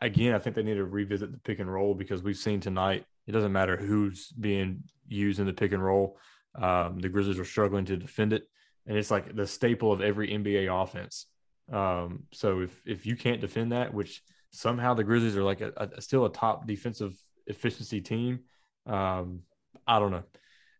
again, 0.00 0.34
I 0.34 0.38
think 0.38 0.56
they 0.56 0.62
need 0.62 0.74
to 0.74 0.84
revisit 0.84 1.32
the 1.32 1.38
pick 1.38 1.58
and 1.58 1.72
roll 1.72 1.94
because 1.94 2.22
we've 2.22 2.36
seen 2.36 2.60
tonight 2.60 3.04
it 3.26 3.32
doesn't 3.32 3.52
matter 3.52 3.76
who's 3.76 4.28
being 4.32 4.82
used 5.06 5.38
in 5.38 5.46
the 5.46 5.52
pick 5.52 5.72
and 5.72 5.84
roll. 5.84 6.18
Um, 6.54 6.98
the 6.98 7.08
Grizzlies 7.08 7.38
are 7.38 7.44
struggling 7.44 7.84
to 7.86 7.96
defend 7.96 8.32
it, 8.32 8.48
and 8.86 8.96
it's 8.96 9.10
like 9.10 9.36
the 9.36 9.46
staple 9.46 9.92
of 9.92 10.00
every 10.00 10.28
NBA 10.30 10.82
offense. 10.82 11.26
Um, 11.70 12.24
so 12.32 12.60
if 12.60 12.82
if 12.86 13.06
you 13.06 13.16
can't 13.16 13.40
defend 13.40 13.72
that, 13.72 13.92
which 13.92 14.22
somehow 14.50 14.94
the 14.94 15.04
Grizzlies 15.04 15.36
are 15.36 15.42
like 15.42 15.60
a, 15.60 15.90
a 15.96 16.00
still 16.00 16.24
a 16.24 16.32
top 16.32 16.66
defensive 16.66 17.14
efficiency 17.46 18.00
team. 18.00 18.40
Um, 18.86 19.40
I 19.86 19.98
don't 19.98 20.10
know. 20.10 20.24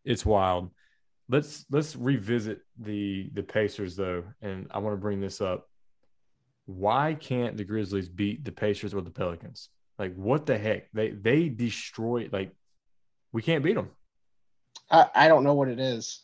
It's 0.04 0.24
wild. 0.24 0.70
Let's 1.28 1.66
let's 1.70 1.94
revisit 1.94 2.60
the 2.78 3.30
the 3.34 3.42
Pacers 3.42 3.96
though, 3.96 4.24
and 4.40 4.66
I 4.70 4.78
want 4.78 4.94
to 4.94 5.00
bring 5.00 5.20
this 5.20 5.40
up. 5.40 5.68
Why 6.66 7.14
can't 7.14 7.56
the 7.56 7.64
Grizzlies 7.64 8.08
beat 8.08 8.44
the 8.44 8.52
Pacers 8.52 8.94
or 8.94 9.02
the 9.02 9.10
Pelicans? 9.10 9.68
Like 9.98 10.14
what 10.14 10.46
the 10.46 10.56
heck? 10.56 10.90
They 10.92 11.10
they 11.10 11.48
destroy 11.48 12.28
like 12.32 12.52
we 13.32 13.42
can't 13.42 13.64
beat 13.64 13.74
them. 13.74 13.90
I, 14.90 15.08
I 15.14 15.28
don't 15.28 15.44
know 15.44 15.54
what 15.54 15.68
it 15.68 15.80
is. 15.80 16.22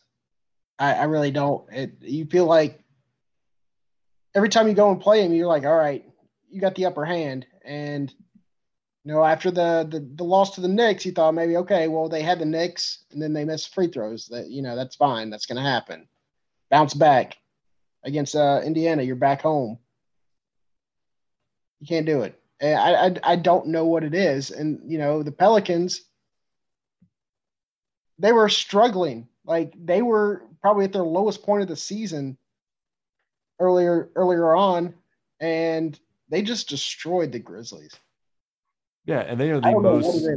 I, 0.79 0.93
I 0.93 1.03
really 1.03 1.31
don't. 1.31 1.71
It, 1.71 1.97
you 2.01 2.25
feel 2.25 2.45
like 2.45 2.83
every 4.33 4.49
time 4.49 4.67
you 4.67 4.73
go 4.73 4.91
and 4.91 4.99
play 4.99 5.21
them, 5.21 5.33
you're 5.33 5.47
like, 5.47 5.65
all 5.65 5.75
right, 5.75 6.03
you 6.49 6.59
got 6.59 6.75
the 6.75 6.85
upper 6.85 7.05
hand. 7.05 7.45
And 7.63 8.13
you 9.05 9.13
know, 9.13 9.23
after 9.23 9.51
the, 9.51 9.87
the 9.89 9.99
the 10.15 10.23
loss 10.23 10.55
to 10.55 10.61
the 10.61 10.67
Knicks, 10.67 11.03
he 11.03 11.11
thought 11.11 11.35
maybe 11.35 11.57
okay, 11.57 11.87
well 11.87 12.09
they 12.09 12.23
had 12.23 12.39
the 12.39 12.45
Knicks 12.45 13.05
and 13.11 13.21
then 13.21 13.33
they 13.33 13.45
missed 13.45 13.73
free 13.73 13.87
throws. 13.87 14.25
That 14.27 14.49
you 14.49 14.63
know 14.63 14.75
that's 14.75 14.95
fine. 14.95 15.29
That's 15.29 15.45
going 15.45 15.63
to 15.63 15.69
happen. 15.69 16.07
Bounce 16.71 16.95
back 16.95 17.37
against 18.03 18.35
uh, 18.35 18.61
Indiana. 18.65 19.03
You're 19.03 19.15
back 19.15 19.43
home. 19.43 19.77
You 21.79 21.87
can't 21.87 22.07
do 22.07 22.23
it. 22.23 22.41
I, 22.59 22.95
I 22.95 23.15
I 23.23 23.35
don't 23.35 23.67
know 23.67 23.85
what 23.85 24.03
it 24.03 24.15
is. 24.15 24.49
And 24.49 24.81
you 24.91 24.97
know 24.97 25.21
the 25.21 25.31
Pelicans. 25.31 26.01
They 28.17 28.31
were 28.31 28.49
struggling. 28.49 29.27
Like 29.45 29.73
they 29.77 30.01
were 30.01 30.41
probably 30.61 30.85
at 30.85 30.93
their 30.93 31.03
lowest 31.03 31.43
point 31.43 31.61
of 31.61 31.67
the 31.67 31.75
season 31.75 32.37
earlier 33.59 34.09
earlier 34.15 34.55
on, 34.55 34.95
and 35.39 35.99
they 36.29 36.41
just 36.41 36.69
destroyed 36.69 37.31
the 37.31 37.37
Grizzlies. 37.37 37.93
Yeah, 39.05 39.19
and 39.19 39.39
they 39.39 39.51
are 39.51 39.61
the 39.61 39.79
most. 39.79 40.27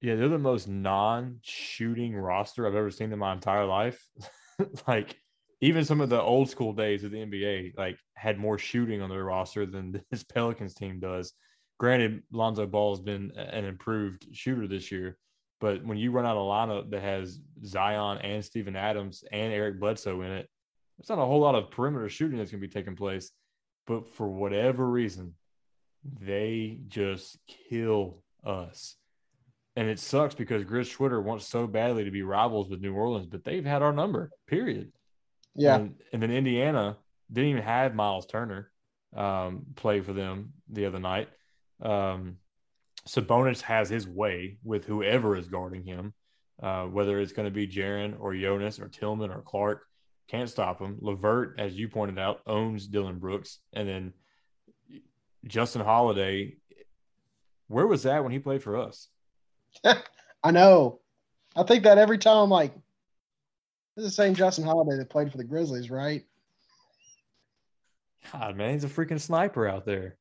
Yeah, 0.00 0.14
they're 0.14 0.28
the 0.28 0.38
most 0.38 0.68
non-shooting 0.68 2.14
roster 2.14 2.66
I've 2.66 2.76
ever 2.76 2.90
seen 2.90 3.12
in 3.12 3.18
my 3.18 3.32
entire 3.32 3.64
life. 3.64 4.00
like 4.86 5.16
even 5.60 5.84
some 5.84 6.00
of 6.00 6.08
the 6.08 6.20
old 6.20 6.48
school 6.48 6.72
days 6.72 7.02
of 7.02 7.10
the 7.10 7.18
NBA, 7.18 7.76
like 7.76 7.98
had 8.14 8.38
more 8.38 8.58
shooting 8.58 9.02
on 9.02 9.10
their 9.10 9.24
roster 9.24 9.66
than 9.66 10.00
this 10.10 10.22
Pelicans 10.22 10.74
team 10.74 11.00
does. 11.00 11.32
Granted, 11.78 12.22
Lonzo 12.32 12.66
Ball 12.66 12.94
has 12.94 13.00
been 13.00 13.32
an 13.36 13.64
improved 13.64 14.26
shooter 14.32 14.66
this 14.66 14.90
year, 14.90 15.16
but 15.60 15.84
when 15.84 15.96
you 15.96 16.10
run 16.10 16.26
out 16.26 16.36
a 16.36 16.40
lineup 16.40 16.90
that 16.90 17.02
has 17.02 17.38
Zion 17.64 18.18
and 18.18 18.44
Steven 18.44 18.76
Adams 18.76 19.24
and 19.30 19.52
Eric 19.52 19.80
Bledsoe 19.80 20.22
in 20.22 20.30
it, 20.32 20.48
there's 20.98 21.08
not 21.08 21.22
a 21.22 21.26
whole 21.26 21.40
lot 21.40 21.54
of 21.54 21.70
perimeter 21.70 22.08
shooting 22.08 22.38
that's 22.38 22.50
going 22.50 22.60
to 22.60 22.66
be 22.66 22.72
taking 22.72 22.96
place. 22.96 23.30
But 23.86 24.12
for 24.14 24.28
whatever 24.28 24.88
reason, 24.88 25.34
they 26.04 26.78
just 26.88 27.38
kill 27.68 28.22
us. 28.44 28.96
And 29.76 29.88
it 29.88 30.00
sucks 30.00 30.34
because 30.34 30.64
Grizz 30.64 30.92
Twitter 30.92 31.20
wants 31.22 31.46
so 31.46 31.66
badly 31.66 32.04
to 32.04 32.10
be 32.10 32.22
rivals 32.22 32.68
with 32.68 32.80
New 32.80 32.94
Orleans, 32.94 33.26
but 33.26 33.44
they've 33.44 33.64
had 33.64 33.82
our 33.82 33.92
number, 33.92 34.30
period. 34.46 34.92
Yeah. 35.54 35.76
And, 35.76 35.94
and 36.12 36.22
then 36.22 36.30
Indiana 36.30 36.96
didn't 37.32 37.50
even 37.50 37.62
have 37.62 37.94
Miles 37.94 38.26
Turner 38.26 38.70
um, 39.16 39.66
play 39.76 40.00
for 40.00 40.12
them 40.12 40.52
the 40.68 40.86
other 40.86 40.98
night. 40.98 41.28
Um, 41.80 42.38
Sabonis 43.06 43.60
has 43.62 43.88
his 43.88 44.06
way 44.06 44.58
with 44.64 44.84
whoever 44.84 45.36
is 45.36 45.48
guarding 45.48 45.84
him, 45.84 46.12
uh, 46.62 46.84
whether 46.84 47.20
it's 47.20 47.32
going 47.32 47.46
to 47.46 47.54
be 47.54 47.68
Jaren 47.68 48.16
or 48.18 48.34
Jonas 48.34 48.80
or 48.80 48.88
Tillman 48.88 49.30
or 49.30 49.42
Clark. 49.42 49.84
Can't 50.28 50.50
stop 50.50 50.80
him. 50.80 50.98
LeVert, 51.00 51.58
as 51.58 51.74
you 51.74 51.88
pointed 51.88 52.18
out, 52.18 52.40
owns 52.46 52.86
Dillon 52.86 53.18
Brooks. 53.18 53.60
And 53.72 53.88
then 53.88 54.12
Justin 55.46 55.82
Holiday, 55.82 56.56
where 57.68 57.86
was 57.86 58.04
that 58.04 58.22
when 58.22 58.32
he 58.32 58.38
played 58.38 58.62
for 58.62 58.76
us? 58.76 59.08
I 60.42 60.50
know. 60.50 61.00
I 61.56 61.62
think 61.62 61.84
that 61.84 61.98
every 61.98 62.18
time, 62.18 62.50
like, 62.50 62.72
this 63.96 64.04
is 64.04 64.10
the 64.16 64.22
same 64.22 64.34
Justin 64.34 64.64
Holiday 64.64 64.96
that 64.98 65.10
played 65.10 65.30
for 65.30 65.38
the 65.38 65.44
Grizzlies, 65.44 65.90
right? 65.90 66.24
God, 68.32 68.56
man, 68.56 68.74
he's 68.74 68.84
a 68.84 68.88
freaking 68.88 69.20
sniper 69.20 69.66
out 69.66 69.84
there. 69.84 70.16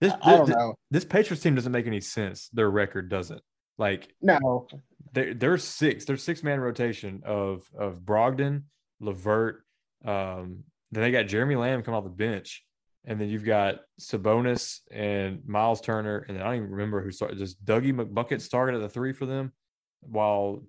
This, 0.00 0.12
I 0.22 0.36
don't 0.36 0.46
this, 0.46 0.56
know. 0.56 0.74
This 0.90 1.04
Patriots 1.04 1.42
team 1.42 1.56
doesn't 1.56 1.72
make 1.72 1.86
any 1.86 2.00
sense. 2.00 2.48
Their 2.52 2.70
record 2.70 3.08
doesn't. 3.08 3.42
Like, 3.78 4.14
No. 4.22 4.66
they're, 5.12 5.34
they're 5.34 5.58
six. 5.58 6.04
They're 6.04 6.16
six 6.16 6.42
man 6.42 6.60
rotation 6.60 7.22
of 7.24 7.68
of 7.76 8.00
Brogdon, 8.00 8.62
Levert. 9.00 9.64
Um, 10.04 10.64
then 10.92 11.02
they 11.02 11.10
got 11.10 11.26
Jeremy 11.26 11.56
Lamb 11.56 11.82
come 11.82 11.94
off 11.94 12.04
the 12.04 12.10
bench, 12.10 12.64
and 13.08 13.18
then 13.18 13.30
you've 13.30 13.44
got 13.44 13.76
Sabonis 13.98 14.80
and 14.92 15.40
Miles 15.46 15.80
Turner, 15.80 16.26
and 16.28 16.38
I 16.38 16.44
don't 16.44 16.56
even 16.56 16.70
remember 16.70 17.02
who 17.02 17.10
started. 17.10 17.38
Just 17.38 17.64
Dougie 17.64 17.94
McBucket 17.94 18.42
started 18.42 18.76
at 18.76 18.82
the 18.82 18.88
three 18.88 19.14
for 19.14 19.24
them, 19.24 19.50
while 20.00 20.62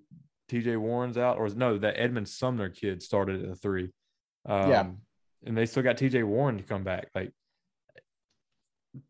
T.J. 0.48 0.76
Warren's 0.76 1.18
out, 1.18 1.36
or 1.36 1.50
no, 1.50 1.76
that 1.76 2.00
Edmond 2.00 2.26
Sumner 2.26 2.70
kid 2.70 3.02
started 3.02 3.42
at 3.42 3.48
the 3.50 3.56
three. 3.56 3.90
Um, 4.48 4.70
Yeah. 4.70 4.86
and 5.44 5.56
they 5.56 5.66
still 5.66 5.82
got 5.82 5.98
T.J. 5.98 6.22
Warren 6.22 6.56
to 6.56 6.62
come 6.64 6.82
back. 6.82 7.08
Like 7.14 7.30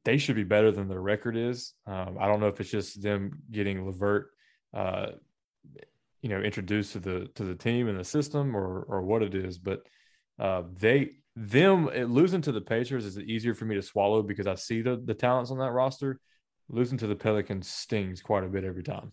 they 0.05 0.19
should 0.19 0.35
be 0.37 0.43
better 0.45 0.73
than 0.73 0.89
their 0.89 1.01
record 1.01 1.37
is. 1.37 1.73
Um, 1.87 2.17
I 2.21 2.27
don't 2.27 2.41
know 2.41 2.49
if 2.49 2.61
it's 2.61 2.71
just 2.71 3.01
them 3.01 3.43
getting 3.51 3.87
Levert, 3.87 4.31
uh, 4.75 5.07
you 6.21 6.29
know, 6.31 6.41
introduced 6.41 6.95
to 6.95 6.99
the 6.99 7.29
to 7.37 7.45
the 7.45 7.55
team 7.55 7.87
and 7.87 7.99
the 7.99 8.05
system, 8.05 8.57
or 8.57 8.83
or 8.89 9.03
what 9.03 9.23
it 9.23 9.37
is. 9.37 9.57
But 9.57 9.87
uh, 10.41 10.63
they 10.79 11.13
them 11.37 11.87
losing 11.87 12.43
to 12.43 12.53
the 12.53 12.61
Pacers 12.61 13.05
is 13.05 13.19
easier 13.19 13.55
for 13.55 13.67
me 13.67 13.77
to 13.77 13.83
swallow 13.83 14.23
because 14.23 14.47
I 14.47 14.57
see 14.57 14.83
the 14.83 14.97
the 14.97 15.15
talents 15.15 15.51
on 15.51 15.59
that 15.59 15.71
roster. 15.71 16.19
Losing 16.69 16.99
to 16.99 17.09
the 17.09 17.17
Pelicans 17.17 17.69
stings 17.69 18.23
quite 18.23 18.45
a 18.45 18.49
bit 18.49 18.65
every 18.65 18.85
time. 18.85 19.11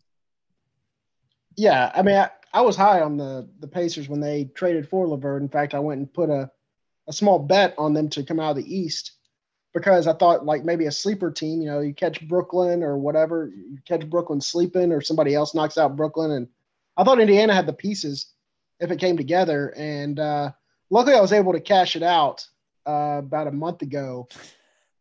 Yeah, 1.55 1.91
I 1.95 2.03
mean, 2.03 2.15
I, 2.15 2.29
I 2.53 2.61
was 2.61 2.75
high 2.75 3.01
on 3.01 3.17
the 3.17 3.49
the 3.59 3.67
Pacers 3.67 4.07
when 4.07 4.19
they 4.19 4.45
traded 4.55 4.87
for 4.87 5.07
Levert. 5.07 5.41
In 5.41 5.49
fact, 5.49 5.73
I 5.73 5.79
went 5.79 5.99
and 5.99 6.13
put 6.13 6.29
a 6.29 6.49
a 7.07 7.13
small 7.13 7.39
bet 7.39 7.73
on 7.77 7.93
them 7.93 8.09
to 8.09 8.23
come 8.23 8.39
out 8.39 8.51
of 8.51 8.57
the 8.57 8.75
East 8.75 9.13
because 9.73 10.07
I 10.07 10.13
thought 10.13 10.45
like 10.45 10.63
maybe 10.63 10.85
a 10.85 10.91
sleeper 10.91 11.31
team. 11.31 11.61
You 11.61 11.69
know, 11.69 11.79
you 11.79 11.93
catch 11.93 12.27
Brooklyn 12.27 12.83
or 12.83 12.97
whatever, 12.97 13.51
you 13.53 13.77
catch 13.85 14.09
Brooklyn 14.09 14.41
sleeping, 14.41 14.91
or 14.91 15.01
somebody 15.01 15.33
else 15.35 15.53
knocks 15.53 15.77
out 15.77 15.95
Brooklyn, 15.95 16.31
and 16.31 16.47
I 16.95 17.03
thought 17.03 17.19
Indiana 17.19 17.53
had 17.53 17.67
the 17.67 17.73
pieces 17.73 18.33
if 18.79 18.91
it 18.91 18.99
came 18.99 19.17
together. 19.17 19.73
And 19.75 20.19
uh, 20.19 20.51
luckily, 20.89 21.15
I 21.15 21.21
was 21.21 21.33
able 21.33 21.53
to 21.53 21.59
cash 21.59 21.95
it 21.95 22.03
out 22.03 22.47
uh, 22.85 23.19
about 23.19 23.47
a 23.47 23.51
month 23.51 23.81
ago 23.81 24.27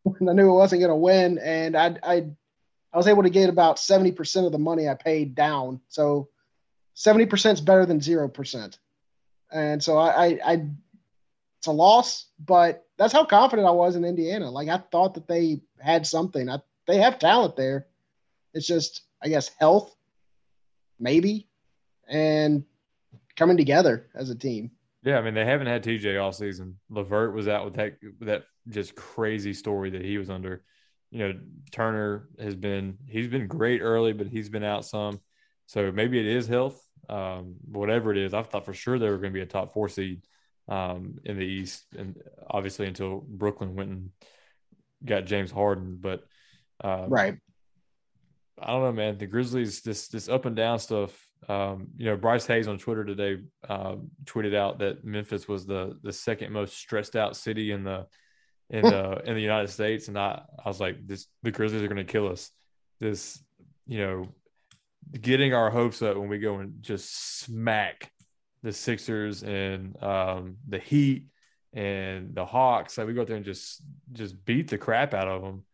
I 0.07 0.33
knew 0.33 0.51
it 0.51 0.55
wasn't 0.55 0.81
going 0.81 0.91
to 0.91 0.97
win, 0.97 1.39
and 1.39 1.77
I 1.77 1.97
I 2.03 2.27
I 2.93 2.97
was 2.97 3.09
able 3.09 3.23
to 3.25 3.31
get 3.31 3.49
about 3.49 3.79
seventy 3.79 4.13
percent 4.13 4.47
of 4.47 4.53
the 4.53 4.59
money 4.59 4.89
I 4.89 4.95
paid 4.95 5.35
down. 5.35 5.81
So 5.89 6.29
seventy 6.95 7.27
percent 7.27 7.59
is 7.59 7.65
better 7.65 7.87
than 7.87 8.01
zero 8.01 8.29
percent, 8.29 8.79
and 9.51 9.83
so 9.83 9.97
I, 9.97 10.09
I 10.09 10.39
I 10.45 10.67
it's 11.59 11.67
a 11.67 11.73
loss, 11.73 12.27
but 12.39 12.87
that's 12.99 13.13
how 13.13 13.25
confident 13.25 13.67
I 13.67 13.73
was 13.73 13.97
in 13.97 14.05
Indiana. 14.05 14.51
Like 14.51 14.69
I 14.69 14.79
thought 14.79 15.15
that 15.15 15.29
they 15.29 15.63
had 15.81 16.07
something. 16.07 16.49
I, 16.49 16.59
they 16.87 16.99
have 16.99 17.19
talent 17.19 17.57
there. 17.57 17.87
It's 18.55 18.67
just 18.67 19.03
I 19.23 19.29
guess 19.29 19.51
health, 19.59 19.95
maybe, 21.01 21.49
and 22.07 22.65
coming 23.35 23.57
together 23.57 24.07
as 24.15 24.31
a 24.31 24.35
team. 24.35 24.71
Yeah, 25.07 25.19
I 25.19 25.23
mean 25.23 25.35
they 25.35 25.45
haven't 25.45 25.69
had 25.69 25.85
TJ 25.85 26.21
all 26.21 26.33
season. 26.33 26.81
Levert 26.91 27.33
was 27.33 27.47
out 27.47 27.65
with 27.65 27.75
that 27.75 27.93
that 28.23 28.43
just 28.69 28.97
crazy 28.97 29.53
story 29.53 29.91
that 29.91 30.05
he 30.05 30.19
was 30.19 30.29
under. 30.29 30.65
You 31.13 31.19
know, 31.21 31.41
Turner 31.71 32.29
has 32.41 32.57
been 32.57 32.99
he's 33.07 33.29
been 33.29 33.47
great 33.47 33.83
early, 33.83 34.13
but 34.13 34.27
he's 34.27 34.49
been 34.49 34.65
out 34.65 34.85
some. 34.85 35.21
So 35.67 35.93
maybe 35.93 36.19
it 36.19 36.27
is 36.27 36.49
health. 36.49 36.83
Um, 37.09 37.55
whatever 37.71 38.11
it 38.11 38.19
is, 38.19 38.35
I 38.35 38.43
thought 38.43 38.65
for 38.65 38.75
sure 38.75 38.99
they 38.99 39.09
were 39.09 39.19
going 39.19 39.33
to 39.33 39.39
be 39.39 39.43
a 39.43 39.47
top 39.47 39.73
four 39.73 39.89
seed 39.89 40.23
um, 40.67 41.19
in 41.25 41.39
the 41.39 41.45
East, 41.45 41.85
and 41.97 42.21
obviously 42.51 42.89
until 42.89 43.25
Brooklyn 43.29 43.77
went 43.77 43.91
and 43.91 44.11
got 45.05 45.25
James 45.25 45.53
Harden. 45.53 45.99
But 46.01 46.25
um, 46.83 47.11
Right. 47.11 47.37
I 48.61 48.67
don't 48.73 48.83
know, 48.83 48.93
man. 48.93 49.19
The 49.19 49.27
Grizzlies, 49.27 49.83
this 49.83 50.09
this 50.09 50.29
up 50.29 50.47
and 50.47 50.57
down 50.57 50.81
stuff. 50.81 51.26
Um, 51.49 51.89
you 51.97 52.07
know, 52.07 52.17
Bryce 52.17 52.47
Hayes 52.47 52.69
on 52.69 52.79
Twitter 52.79 53.05
today 53.05 53.43
um, 53.69 54.11
tweeted 54.25 54.55
out 54.55 54.81
that 54.81 55.05
Memphis 55.05 55.47
was 55.47 55.67
the 55.67 55.99
the 56.03 56.13
second 56.13 56.53
most 56.53 56.77
stressed 56.77 57.17
out 57.17 57.37
city 57.37 57.71
in 57.73 57.85
the 57.85 58.07
in 58.71 58.83
the 58.83 59.23
in 59.25 59.35
the 59.35 59.43
United 59.43 59.69
States, 59.69 60.09
and 60.09 60.19
I 60.19 60.43
I 60.65 60.69
was 60.69 60.81
like, 60.81 61.07
this 61.07 61.27
the 61.43 61.53
Grizzlies 61.53 61.83
are 61.83 61.89
going 61.89 62.05
to 62.05 62.13
kill 62.13 62.29
us. 62.29 62.51
This, 62.99 63.43
you 63.87 63.99
know, 63.99 64.29
getting 65.21 65.55
our 65.55 65.71
hopes 65.71 66.03
up 66.03 66.17
when 66.17 66.29
we 66.29 66.39
go 66.39 66.57
and 66.57 66.83
just 66.83 67.41
smack 67.41 68.11
the 68.63 68.73
Sixers 68.73 69.43
and 69.43 70.03
um, 70.03 70.57
the 70.67 70.79
Heat 70.79 71.27
and 71.73 72.35
the 72.35 72.45
Hawks. 72.45 72.99
Like 72.99 73.07
we 73.07 73.15
go 73.15 73.21
out 73.21 73.29
there 73.29 73.37
and 73.37 73.45
just 73.45 73.83
just 74.13 74.45
beat 74.45 74.69
the 74.69 74.79
crap 74.79 75.15
out 75.15 75.29
of 75.29 75.43
them 75.43 75.65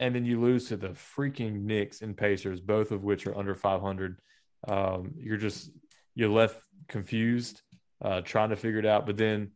and 0.00 0.14
then 0.14 0.24
you 0.24 0.40
lose 0.40 0.68
to 0.68 0.76
the 0.76 0.88
freaking 0.88 1.62
Knicks 1.62 2.02
and 2.02 2.16
Pacers, 2.16 2.60
both 2.60 2.90
of 2.90 3.04
which 3.04 3.26
are 3.26 3.36
under 3.36 3.54
500. 3.54 4.18
Um, 4.66 5.14
you're 5.16 5.36
just 5.36 5.70
you're 6.14 6.30
left 6.30 6.60
confused, 6.88 7.62
uh, 8.02 8.20
trying 8.20 8.50
to 8.50 8.56
figure 8.56 8.78
it 8.78 8.86
out. 8.86 9.06
But 9.06 9.16
then 9.16 9.52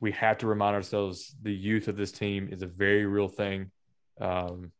we 0.00 0.12
have 0.12 0.38
to 0.38 0.46
remind 0.46 0.74
ourselves 0.74 1.34
the 1.42 1.54
youth 1.54 1.88
of 1.88 1.96
this 1.96 2.12
team 2.12 2.48
is 2.50 2.62
a 2.62 2.66
very 2.66 3.06
real 3.06 3.28
thing. 3.28 3.70
Um, 4.20 4.72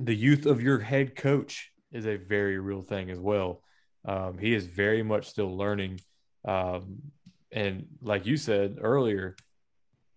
the 0.00 0.14
youth 0.14 0.46
of 0.46 0.62
your 0.62 0.78
head 0.78 1.14
coach 1.14 1.70
is 1.92 2.06
a 2.06 2.16
very 2.16 2.58
real 2.58 2.82
thing 2.82 3.10
as 3.10 3.18
well. 3.18 3.62
Um, 4.04 4.38
he 4.38 4.54
is 4.54 4.66
very 4.66 5.02
much 5.02 5.28
still 5.28 5.56
learning. 5.56 6.00
Um, 6.44 6.98
and 7.52 7.86
like 8.00 8.26
you 8.26 8.36
said 8.36 8.78
earlier, 8.80 9.36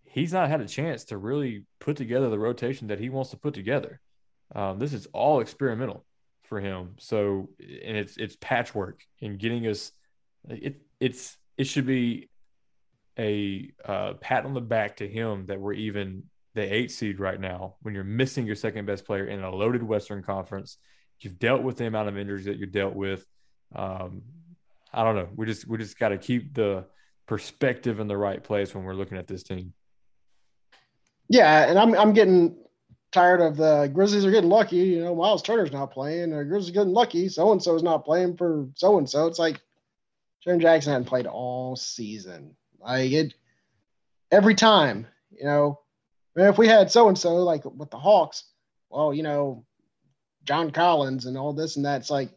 he's 0.03 0.33
not 0.33 0.49
had 0.49 0.61
a 0.61 0.67
chance 0.67 1.05
to 1.05 1.17
really 1.17 1.65
put 1.79 1.97
together 1.97 2.29
the 2.29 2.39
rotation 2.39 2.87
that 2.87 2.99
he 2.99 3.09
wants 3.09 3.31
to 3.31 3.37
put 3.37 3.53
together. 3.53 3.99
Um, 4.55 4.79
this 4.79 4.93
is 4.93 5.07
all 5.07 5.41
experimental 5.41 6.05
for 6.45 6.59
him. 6.59 6.95
So, 6.97 7.49
and 7.59 7.97
it's 7.97 8.17
it's 8.17 8.37
patchwork 8.39 9.03
in 9.19 9.37
getting 9.37 9.67
us. 9.67 9.91
It 10.49 10.81
it's 10.99 11.37
it 11.57 11.65
should 11.65 11.85
be 11.85 12.29
a 13.17 13.71
uh, 13.83 14.13
pat 14.13 14.45
on 14.45 14.53
the 14.53 14.61
back 14.61 14.97
to 14.97 15.07
him 15.07 15.45
that 15.47 15.59
we're 15.59 15.73
even 15.73 16.23
the 16.53 16.61
eight 16.61 16.91
seed 16.91 17.19
right 17.19 17.39
now. 17.39 17.75
When 17.81 17.93
you're 17.93 18.03
missing 18.03 18.45
your 18.45 18.55
second 18.55 18.85
best 18.85 19.05
player 19.05 19.25
in 19.25 19.43
a 19.43 19.53
loaded 19.53 19.83
Western 19.83 20.23
Conference, 20.23 20.77
you've 21.19 21.39
dealt 21.39 21.63
with 21.63 21.77
the 21.77 21.85
amount 21.85 22.09
of 22.09 22.17
injuries 22.17 22.45
that 22.45 22.57
you 22.57 22.65
dealt 22.65 22.95
with. 22.95 23.25
Um, 23.75 24.23
I 24.93 25.03
don't 25.03 25.15
know. 25.15 25.29
We 25.35 25.45
just 25.45 25.67
we 25.67 25.77
just 25.77 25.99
got 25.99 26.09
to 26.09 26.17
keep 26.17 26.53
the 26.53 26.85
perspective 27.27 27.99
in 27.99 28.07
the 28.07 28.17
right 28.17 28.43
place 28.43 28.73
when 28.73 28.83
we're 28.83 28.93
looking 28.93 29.17
at 29.17 29.27
this 29.27 29.43
team. 29.43 29.73
Yeah, 31.29 31.69
and 31.69 31.79
I'm 31.79 31.95
I'm 31.95 32.13
getting 32.13 32.55
tired 33.11 33.41
of 33.41 33.57
the 33.57 33.89
Grizzlies 33.93 34.25
are 34.25 34.31
getting 34.31 34.49
lucky. 34.49 34.77
You 34.77 35.03
know, 35.03 35.15
Miles 35.15 35.41
Turner's 35.41 35.71
not 35.71 35.91
playing, 35.91 36.33
or 36.33 36.43
Grizzlies 36.43 36.73
getting 36.73 36.93
lucky. 36.93 37.29
So 37.29 37.51
and 37.51 37.61
so 37.61 37.75
is 37.75 37.83
not 37.83 38.05
playing 38.05 38.37
for 38.37 38.67
so 38.75 38.97
and 38.97 39.09
so. 39.09 39.27
It's 39.27 39.39
like 39.39 39.61
Jaren 40.45 40.61
Jackson 40.61 40.91
hadn't 40.91 41.07
played 41.07 41.25
all 41.25 41.75
season. 41.75 42.55
Like 42.79 43.11
it 43.11 43.33
every 44.31 44.55
time, 44.55 45.07
you 45.31 45.45
know. 45.45 45.79
I 46.35 46.41
mean, 46.41 46.49
if 46.49 46.57
we 46.57 46.67
had 46.67 46.91
so 46.91 47.07
and 47.07 47.17
so 47.17 47.35
like 47.35 47.63
with 47.63 47.89
the 47.89 47.97
Hawks, 47.97 48.43
well, 48.89 49.13
you 49.13 49.23
know, 49.23 49.65
John 50.43 50.71
Collins 50.71 51.25
and 51.25 51.37
all 51.37 51.53
this 51.53 51.75
and 51.75 51.85
that. 51.85 52.01
It's 52.01 52.11
like, 52.11 52.29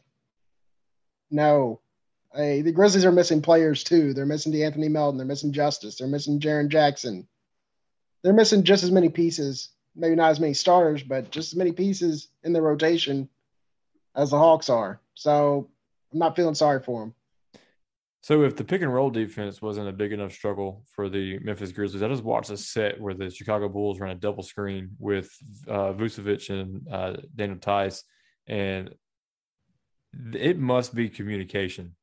no. 1.30 1.80
Hey, 2.34 2.62
the 2.62 2.72
Grizzlies 2.72 3.04
are 3.04 3.12
missing 3.12 3.42
players 3.42 3.82
too. 3.82 4.12
They're 4.12 4.26
missing 4.26 4.52
De'Anthony 4.52 4.90
Melton. 4.90 5.16
They're 5.16 5.26
missing 5.26 5.52
Justice. 5.52 5.96
They're 5.96 6.06
missing 6.06 6.40
Jaren 6.40 6.68
Jackson. 6.68 7.26
They're 8.22 8.32
missing 8.32 8.64
just 8.64 8.84
as 8.84 8.90
many 8.90 9.08
pieces, 9.08 9.70
maybe 9.98 10.14
not 10.14 10.30
as 10.30 10.40
many 10.40 10.54
starters, 10.54 11.02
but 11.02 11.30
just 11.30 11.52
as 11.52 11.56
many 11.56 11.72
pieces 11.72 12.28
in 12.44 12.52
the 12.52 12.62
rotation 12.62 13.28
as 14.14 14.30
the 14.30 14.38
Hawks 14.38 14.70
are. 14.70 15.00
So 15.14 15.68
I'm 16.12 16.18
not 16.18 16.36
feeling 16.36 16.54
sorry 16.54 16.80
for 16.80 17.00
them. 17.00 17.14
So 18.20 18.42
if 18.42 18.56
the 18.56 18.64
pick 18.64 18.82
and 18.82 18.92
roll 18.92 19.10
defense 19.10 19.62
wasn't 19.62 19.88
a 19.88 19.92
big 19.92 20.12
enough 20.12 20.32
struggle 20.32 20.84
for 20.94 21.08
the 21.08 21.38
Memphis 21.38 21.72
Grizzlies, 21.72 22.02
I 22.02 22.08
just 22.08 22.24
watched 22.24 22.50
a 22.50 22.56
set 22.56 23.00
where 23.00 23.14
the 23.14 23.30
Chicago 23.30 23.68
Bulls 23.68 24.00
ran 24.00 24.10
a 24.10 24.14
double 24.14 24.42
screen 24.42 24.90
with 24.98 25.30
uh, 25.68 25.92
Vucevic 25.92 26.50
and 26.50 26.86
uh, 26.90 27.16
Daniel 27.34 27.58
Theis, 27.58 28.02
and 28.46 28.90
it 30.34 30.58
must 30.58 30.94
be 30.94 31.08
communication. 31.08 31.94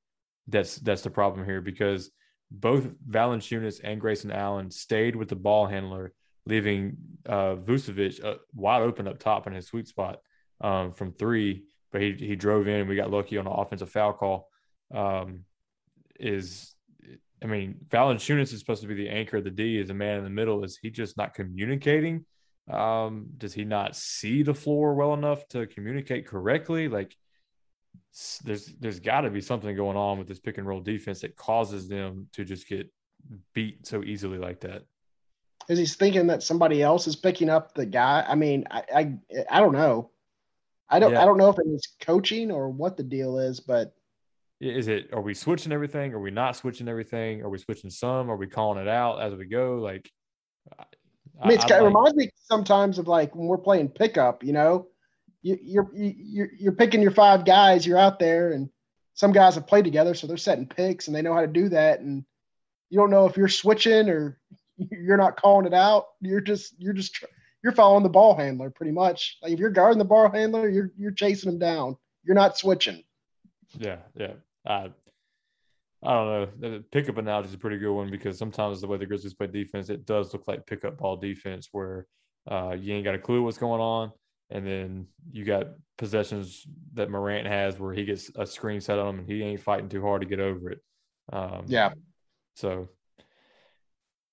That's 0.47 0.77
that's 0.77 1.01
the 1.01 1.09
problem 1.09 1.45
here 1.45 1.61
because 1.61 2.11
both 2.49 2.87
Valanciunas 3.09 3.81
and 3.83 3.99
Grayson 3.99 4.31
Allen 4.31 4.71
stayed 4.71 5.15
with 5.15 5.27
the 5.27 5.35
ball 5.35 5.67
handler, 5.67 6.13
leaving 6.45 6.97
uh, 7.25 7.55
Vucevic 7.55 8.23
uh, 8.23 8.35
wide 8.53 8.81
open 8.81 9.07
up 9.07 9.19
top 9.19 9.47
in 9.47 9.53
his 9.53 9.67
sweet 9.67 9.87
spot 9.87 10.19
um, 10.61 10.93
from 10.93 11.11
three. 11.11 11.65
But 11.91 12.01
he 12.01 12.13
he 12.13 12.35
drove 12.35 12.67
in, 12.67 12.81
and 12.81 12.89
we 12.89 12.95
got 12.95 13.11
lucky 13.11 13.37
on 13.37 13.47
an 13.47 13.53
offensive 13.53 13.89
foul 13.89 14.13
call. 14.13 14.49
Um, 14.93 15.45
is 16.19 16.75
I 17.43 17.47
mean, 17.47 17.75
Valanciunas 17.89 18.53
is 18.53 18.59
supposed 18.59 18.81
to 18.81 18.87
be 18.87 18.95
the 18.95 19.09
anchor 19.09 19.37
of 19.37 19.43
the 19.43 19.49
D, 19.51 19.77
is 19.77 19.89
a 19.89 19.93
man 19.93 20.17
in 20.17 20.23
the 20.23 20.29
middle. 20.29 20.63
Is 20.63 20.77
he 20.81 20.89
just 20.89 21.17
not 21.17 21.33
communicating? 21.33 22.25
Um, 22.69 23.27
does 23.37 23.53
he 23.53 23.63
not 23.63 23.95
see 23.95 24.41
the 24.41 24.55
floor 24.55 24.95
well 24.95 25.13
enough 25.13 25.47
to 25.49 25.67
communicate 25.67 26.25
correctly? 26.25 26.87
Like, 26.87 27.15
there's 28.43 28.65
there's 28.79 28.99
got 28.99 29.21
to 29.21 29.29
be 29.29 29.41
something 29.41 29.75
going 29.75 29.97
on 29.97 30.17
with 30.17 30.27
this 30.27 30.39
pick 30.39 30.57
and 30.57 30.67
roll 30.67 30.81
defense 30.81 31.21
that 31.21 31.35
causes 31.35 31.87
them 31.87 32.27
to 32.33 32.43
just 32.43 32.67
get 32.67 32.91
beat 33.53 33.85
so 33.85 34.03
easily 34.03 34.37
like 34.37 34.61
that. 34.61 34.83
Is 35.69 35.79
he 35.79 35.85
thinking 35.85 36.27
that 36.27 36.43
somebody 36.43 36.83
else 36.83 37.07
is 37.07 37.15
picking 37.15 37.49
up 37.49 37.73
the 37.73 37.85
guy? 37.85 38.25
I 38.27 38.35
mean, 38.35 38.65
I 38.69 38.83
I, 38.93 39.13
I 39.49 39.59
don't 39.59 39.73
know. 39.73 40.11
I 40.89 40.99
don't 40.99 41.13
yeah. 41.13 41.21
I 41.21 41.25
don't 41.25 41.37
know 41.37 41.49
if 41.49 41.57
it's 41.65 41.95
coaching 42.01 42.51
or 42.51 42.69
what 42.69 42.97
the 42.97 43.03
deal 43.03 43.39
is, 43.39 43.59
but 43.59 43.95
is 44.61 44.87
it 44.87 45.09
are 45.13 45.21
we 45.21 45.33
switching 45.33 45.71
everything 45.71 46.13
are 46.13 46.19
we 46.19 46.31
not 46.31 46.55
switching 46.55 46.87
everything 46.87 47.41
are 47.41 47.49
we 47.49 47.57
switching 47.57 47.89
some 47.89 48.31
are 48.31 48.37
we 48.37 48.47
calling 48.47 48.81
it 48.81 48.87
out 48.87 49.21
as 49.21 49.33
we 49.35 49.45
go 49.45 49.75
like 49.75 50.09
i 51.41 51.47
mean 51.47 51.59
I, 51.59 51.79
it 51.79 51.83
reminds 51.83 52.15
me 52.15 52.29
sometimes 52.37 52.97
of 52.97 53.07
like 53.07 53.35
when 53.35 53.47
we're 53.47 53.57
playing 53.57 53.89
pickup 53.89 54.43
you 54.43 54.53
know 54.53 54.87
you, 55.41 55.57
you're 55.61 55.89
you're 55.93 56.49
you're 56.57 56.71
picking 56.71 57.01
your 57.01 57.11
five 57.11 57.43
guys 57.43 57.85
you're 57.85 57.97
out 57.97 58.17
there 58.17 58.53
and 58.53 58.69
some 59.13 59.33
guys 59.33 59.55
have 59.55 59.67
played 59.67 59.85
together 59.85 60.13
so 60.13 60.25
they're 60.25 60.37
setting 60.37 60.67
picks 60.67 61.07
and 61.07 61.15
they 61.15 61.21
know 61.21 61.33
how 61.33 61.41
to 61.41 61.47
do 61.47 61.69
that 61.69 61.99
and 61.99 62.23
you 62.89 62.97
don't 62.97 63.11
know 63.11 63.25
if 63.25 63.35
you're 63.35 63.49
switching 63.49 64.09
or 64.09 64.39
you're 64.91 65.17
not 65.17 65.37
calling 65.37 65.65
it 65.65 65.73
out 65.73 66.05
you're 66.21 66.41
just 66.41 66.73
you're 66.77 66.93
just 66.93 67.23
you're 67.63 67.73
following 67.73 68.03
the 68.03 68.09
ball 68.09 68.35
handler 68.35 68.69
pretty 68.69 68.91
much 68.91 69.37
like 69.41 69.51
if 69.51 69.59
you're 69.59 69.69
guarding 69.69 69.97
the 69.97 70.05
ball 70.05 70.29
handler 70.29 70.69
you're 70.69 70.91
you're 70.97 71.11
chasing 71.11 71.51
him 71.51 71.59
down 71.59 71.95
you're 72.23 72.35
not 72.35 72.57
switching 72.57 73.03
yeah, 73.79 73.97
yeah. 74.15 74.33
I, 74.65 74.89
I 76.03 76.13
don't 76.13 76.27
know. 76.27 76.47
The 76.59 76.83
pickup 76.91 77.17
analogy 77.17 77.49
is 77.49 77.55
a 77.55 77.57
pretty 77.57 77.77
good 77.77 77.93
one 77.93 78.09
because 78.09 78.37
sometimes 78.37 78.81
the 78.81 78.87
way 78.87 78.97
the 78.97 79.05
Grizzlies 79.05 79.33
play 79.33 79.47
defense, 79.47 79.89
it 79.89 80.05
does 80.05 80.33
look 80.33 80.47
like 80.47 80.65
pickup 80.65 80.97
ball 80.97 81.17
defense 81.17 81.69
where 81.71 82.07
uh, 82.49 82.75
you 82.79 82.93
ain't 82.93 83.05
got 83.05 83.15
a 83.15 83.19
clue 83.19 83.43
what's 83.43 83.57
going 83.57 83.81
on. 83.81 84.11
And 84.51 84.65
then 84.65 85.07
you 85.31 85.43
got 85.43 85.69
possessions 85.97 86.67
that 86.93 87.09
Morant 87.09 87.47
has 87.47 87.79
where 87.79 87.93
he 87.93 88.05
gets 88.05 88.29
a 88.35 88.45
screen 88.45 88.79
set 88.79 88.99
on 88.99 89.07
him 89.07 89.19
and 89.19 89.27
he 89.27 89.41
ain't 89.41 89.61
fighting 89.61 89.89
too 89.89 90.03
hard 90.03 90.21
to 90.21 90.27
get 90.27 90.39
over 90.39 90.69
it. 90.69 90.79
Um, 91.33 91.63
yeah. 91.65 91.93
So, 92.55 92.89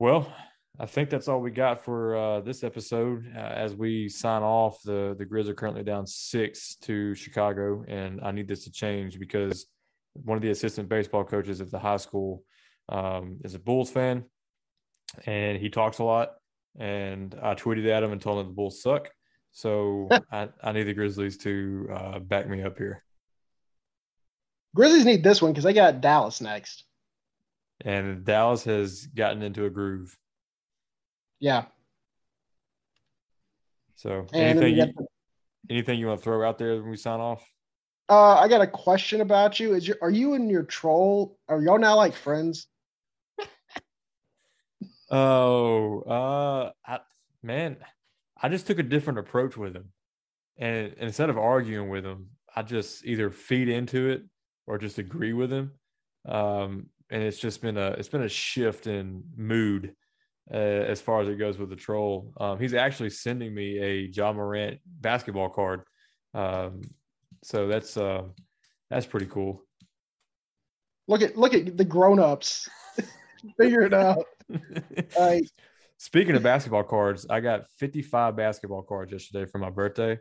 well, 0.02 0.34
I 0.80 0.86
think 0.86 1.10
that's 1.10 1.28
all 1.28 1.40
we 1.40 1.52
got 1.52 1.84
for 1.84 2.16
uh, 2.16 2.40
this 2.40 2.64
episode. 2.64 3.24
Uh, 3.36 3.38
as 3.38 3.76
we 3.76 4.08
sign 4.08 4.42
off, 4.42 4.82
the 4.82 5.14
the 5.16 5.24
Grizz 5.24 5.46
are 5.46 5.54
currently 5.54 5.84
down 5.84 6.08
six 6.08 6.74
to 6.82 7.14
Chicago, 7.14 7.84
and 7.86 8.20
I 8.20 8.32
need 8.32 8.48
this 8.48 8.64
to 8.64 8.72
change 8.72 9.20
because 9.20 9.66
one 10.14 10.34
of 10.34 10.42
the 10.42 10.50
assistant 10.50 10.88
baseball 10.88 11.22
coaches 11.22 11.60
at 11.60 11.70
the 11.70 11.78
high 11.78 11.98
school 11.98 12.42
um, 12.88 13.38
is 13.44 13.54
a 13.54 13.60
Bulls 13.60 13.92
fan, 13.92 14.24
and 15.24 15.56
he 15.56 15.70
talks 15.70 16.00
a 16.00 16.04
lot. 16.04 16.30
And 16.80 17.36
I 17.40 17.54
tweeted 17.54 17.88
at 17.88 18.02
him 18.02 18.10
and 18.10 18.20
told 18.20 18.40
him 18.40 18.48
the 18.48 18.54
Bulls 18.54 18.82
suck. 18.82 19.08
So 19.52 20.08
I, 20.32 20.48
I 20.64 20.72
need 20.72 20.82
the 20.82 20.94
Grizzlies 20.94 21.38
to 21.44 21.88
uh, 21.94 22.18
back 22.18 22.48
me 22.48 22.64
up 22.64 22.76
here. 22.76 23.04
Grizzlies 24.74 25.04
need 25.04 25.22
this 25.22 25.40
one 25.40 25.52
because 25.52 25.62
they 25.62 25.72
got 25.72 26.00
Dallas 26.00 26.40
next. 26.40 26.86
And 27.84 28.24
Dallas 28.24 28.64
has 28.64 29.06
gotten 29.06 29.42
into 29.42 29.64
a 29.64 29.70
groove. 29.70 30.16
Yeah. 31.40 31.64
So 33.96 34.26
anything 34.32 34.76
you, 34.76 34.86
the, 34.86 35.06
anything 35.70 35.98
you 35.98 36.06
want 36.06 36.20
to 36.20 36.24
throw 36.24 36.48
out 36.48 36.58
there 36.58 36.76
when 36.76 36.90
we 36.90 36.96
sign 36.96 37.20
off? 37.20 37.48
Uh, 38.08 38.34
I 38.34 38.48
got 38.48 38.60
a 38.60 38.66
question 38.66 39.20
about 39.20 39.58
you. 39.60 39.74
Is 39.74 39.86
your 39.86 39.96
are 40.02 40.10
you 40.10 40.34
and 40.34 40.50
your 40.50 40.64
troll? 40.64 41.38
Are 41.48 41.62
y'all 41.62 41.78
now 41.78 41.96
like 41.96 42.14
friends? 42.14 42.66
oh, 45.10 46.02
uh, 46.02 46.72
I, 46.86 47.00
man, 47.42 47.76
I 48.40 48.48
just 48.48 48.66
took 48.66 48.78
a 48.78 48.82
different 48.82 49.20
approach 49.20 49.56
with 49.56 49.74
him, 49.74 49.92
and, 50.58 50.88
and 50.88 50.94
instead 50.98 51.30
of 51.30 51.38
arguing 51.38 51.88
with 51.88 52.04
him, 52.04 52.30
I 52.54 52.62
just 52.62 53.04
either 53.04 53.30
feed 53.30 53.68
into 53.68 54.10
it 54.10 54.24
or 54.66 54.78
just 54.78 54.98
agree 54.98 55.32
with 55.32 55.52
him. 55.52 55.72
Um, 56.26 56.86
and 57.12 57.22
it's 57.22 57.38
just 57.38 57.60
been 57.60 57.76
a 57.76 57.88
it's 57.90 58.08
been 58.08 58.22
a 58.22 58.28
shift 58.28 58.86
in 58.86 59.22
mood 59.36 59.94
uh, 60.52 60.56
as 60.56 61.00
far 61.00 61.20
as 61.20 61.28
it 61.28 61.38
goes 61.38 61.58
with 61.58 61.68
the 61.68 61.76
troll. 61.76 62.32
Um, 62.40 62.58
he's 62.58 62.74
actually 62.74 63.10
sending 63.10 63.54
me 63.54 63.78
a 63.78 64.10
Ja 64.12 64.32
Morant 64.32 64.80
basketball 64.86 65.50
card. 65.50 65.82
Um, 66.34 66.80
so 67.44 67.68
that's 67.68 67.96
uh, 67.96 68.22
that's 68.90 69.06
pretty 69.06 69.26
cool. 69.26 69.62
Look 71.06 71.20
at 71.22 71.36
look 71.36 71.54
at 71.54 71.76
the 71.76 71.84
grown-ups. 71.84 72.68
Figure 73.60 73.82
it 73.82 73.94
out. 73.94 74.24
Right. 75.18 75.48
Speaking 75.96 76.34
of 76.34 76.42
basketball 76.42 76.82
cards, 76.82 77.26
I 77.30 77.40
got 77.40 77.70
55 77.78 78.36
basketball 78.36 78.82
cards 78.82 79.12
yesterday 79.12 79.48
for 79.50 79.58
my 79.58 79.70
birthday. 79.70 80.18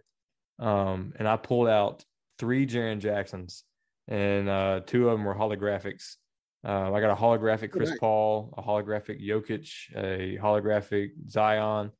Um, 0.60 1.12
and 1.18 1.28
I 1.28 1.36
pulled 1.38 1.68
out 1.68 2.06
three 2.38 2.66
Jaren 2.68 3.00
Jacksons, 3.00 3.64
and 4.08 4.48
uh, 4.48 4.82
two 4.86 5.10
of 5.10 5.18
them 5.18 5.26
were 5.26 5.36
holographics. 5.36 6.16
Um, 6.64 6.94
I 6.94 7.02
got 7.02 7.12
a 7.12 7.16
holographic 7.16 7.72
Chris 7.72 7.92
Paul, 8.00 8.54
a 8.58 8.62
holographic 8.62 9.26
Jokic, 9.26 9.72
a 9.96 10.38
holographic 10.38 11.10
Zion. 11.28 11.92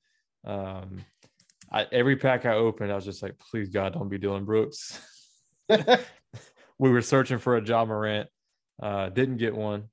Um, 0.46 1.04
I, 1.72 1.88
every 1.92 2.16
pack 2.16 2.46
I 2.46 2.54
opened, 2.54 2.92
I 2.92 2.96
was 2.96 3.06
just 3.06 3.24
like, 3.24 3.40
please 3.40 3.70
God, 3.70 3.94
don't 3.94 4.10
be 4.10 4.18
Dillon 4.18 4.46
Brooks. 4.46 5.00
we 6.80 6.90
were 6.90 7.02
searching 7.02 7.40
for 7.40 7.58
a 7.58 7.64
Ja 7.64 7.86
Morant, 7.86 8.30
uh, 8.82 9.10
didn't 9.10 9.38
get 9.38 9.56
one. 9.56 9.86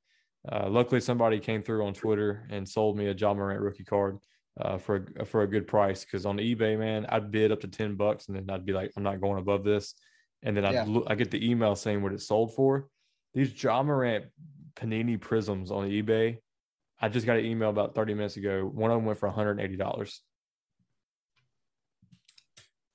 Uh, 0.50 0.68
luckily, 0.68 1.00
somebody 1.00 1.38
came 1.38 1.62
through 1.62 1.86
on 1.86 1.94
Twitter 1.94 2.46
and 2.50 2.68
sold 2.68 2.96
me 2.96 3.06
a 3.06 3.12
Ja 3.12 3.34
Morant 3.34 3.60
rookie 3.60 3.84
card 3.84 4.18
uh, 4.60 4.78
for 4.78 5.06
a, 5.18 5.24
for 5.24 5.42
a 5.42 5.46
good 5.46 5.66
price. 5.66 6.04
Because 6.04 6.26
on 6.26 6.38
eBay, 6.38 6.78
man, 6.78 7.06
I'd 7.08 7.30
bid 7.30 7.52
up 7.52 7.60
to 7.60 7.68
ten 7.68 7.94
bucks, 7.96 8.28
and 8.28 8.36
then 8.36 8.48
I'd 8.50 8.64
be 8.64 8.72
like, 8.72 8.92
I'm 8.96 9.02
not 9.02 9.20
going 9.20 9.38
above 9.38 9.64
this. 9.64 9.94
And 10.42 10.56
then 10.56 10.64
I 10.64 10.72
yeah. 10.72 11.00
I 11.06 11.14
get 11.14 11.30
the 11.30 11.50
email 11.50 11.74
saying 11.74 12.02
what 12.02 12.12
it 12.12 12.22
sold 12.22 12.54
for. 12.54 12.88
These 13.34 13.62
Ja 13.62 13.82
Morant 13.82 14.26
Panini 14.78 15.20
Prisms 15.20 15.70
on 15.70 15.88
eBay. 15.88 16.38
I 17.00 17.08
just 17.08 17.26
got 17.26 17.36
an 17.36 17.44
email 17.44 17.70
about 17.70 17.94
30 17.94 18.14
minutes 18.14 18.36
ago. 18.36 18.70
One 18.72 18.90
of 18.90 18.96
them 18.96 19.04
went 19.04 19.18
for 19.18 19.30
$180. 19.30 20.18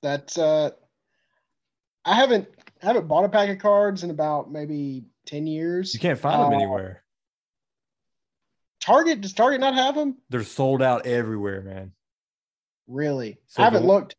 That's 0.02 0.36
uh 0.36 0.70
I 2.04 2.14
haven't 2.14 2.48
I 2.82 2.86
haven't 2.86 3.08
bought 3.08 3.24
a 3.24 3.28
pack 3.30 3.48
of 3.48 3.58
cards 3.58 4.04
in 4.04 4.10
about 4.10 4.52
maybe 4.52 5.04
10 5.26 5.46
years. 5.46 5.94
You 5.94 6.00
can't 6.00 6.18
find 6.18 6.40
uh, 6.40 6.44
them 6.44 6.54
anywhere. 6.54 7.02
Target 8.80 9.22
does 9.22 9.32
Target 9.32 9.60
not 9.60 9.74
have 9.74 9.94
them? 9.94 10.18
They're 10.28 10.42
sold 10.42 10.82
out 10.82 11.06
everywhere, 11.06 11.62
man. 11.62 11.92
Really? 12.86 13.38
So 13.46 13.62
I 13.62 13.64
haven't 13.64 13.82
the, 13.82 13.88
looked. 13.88 14.16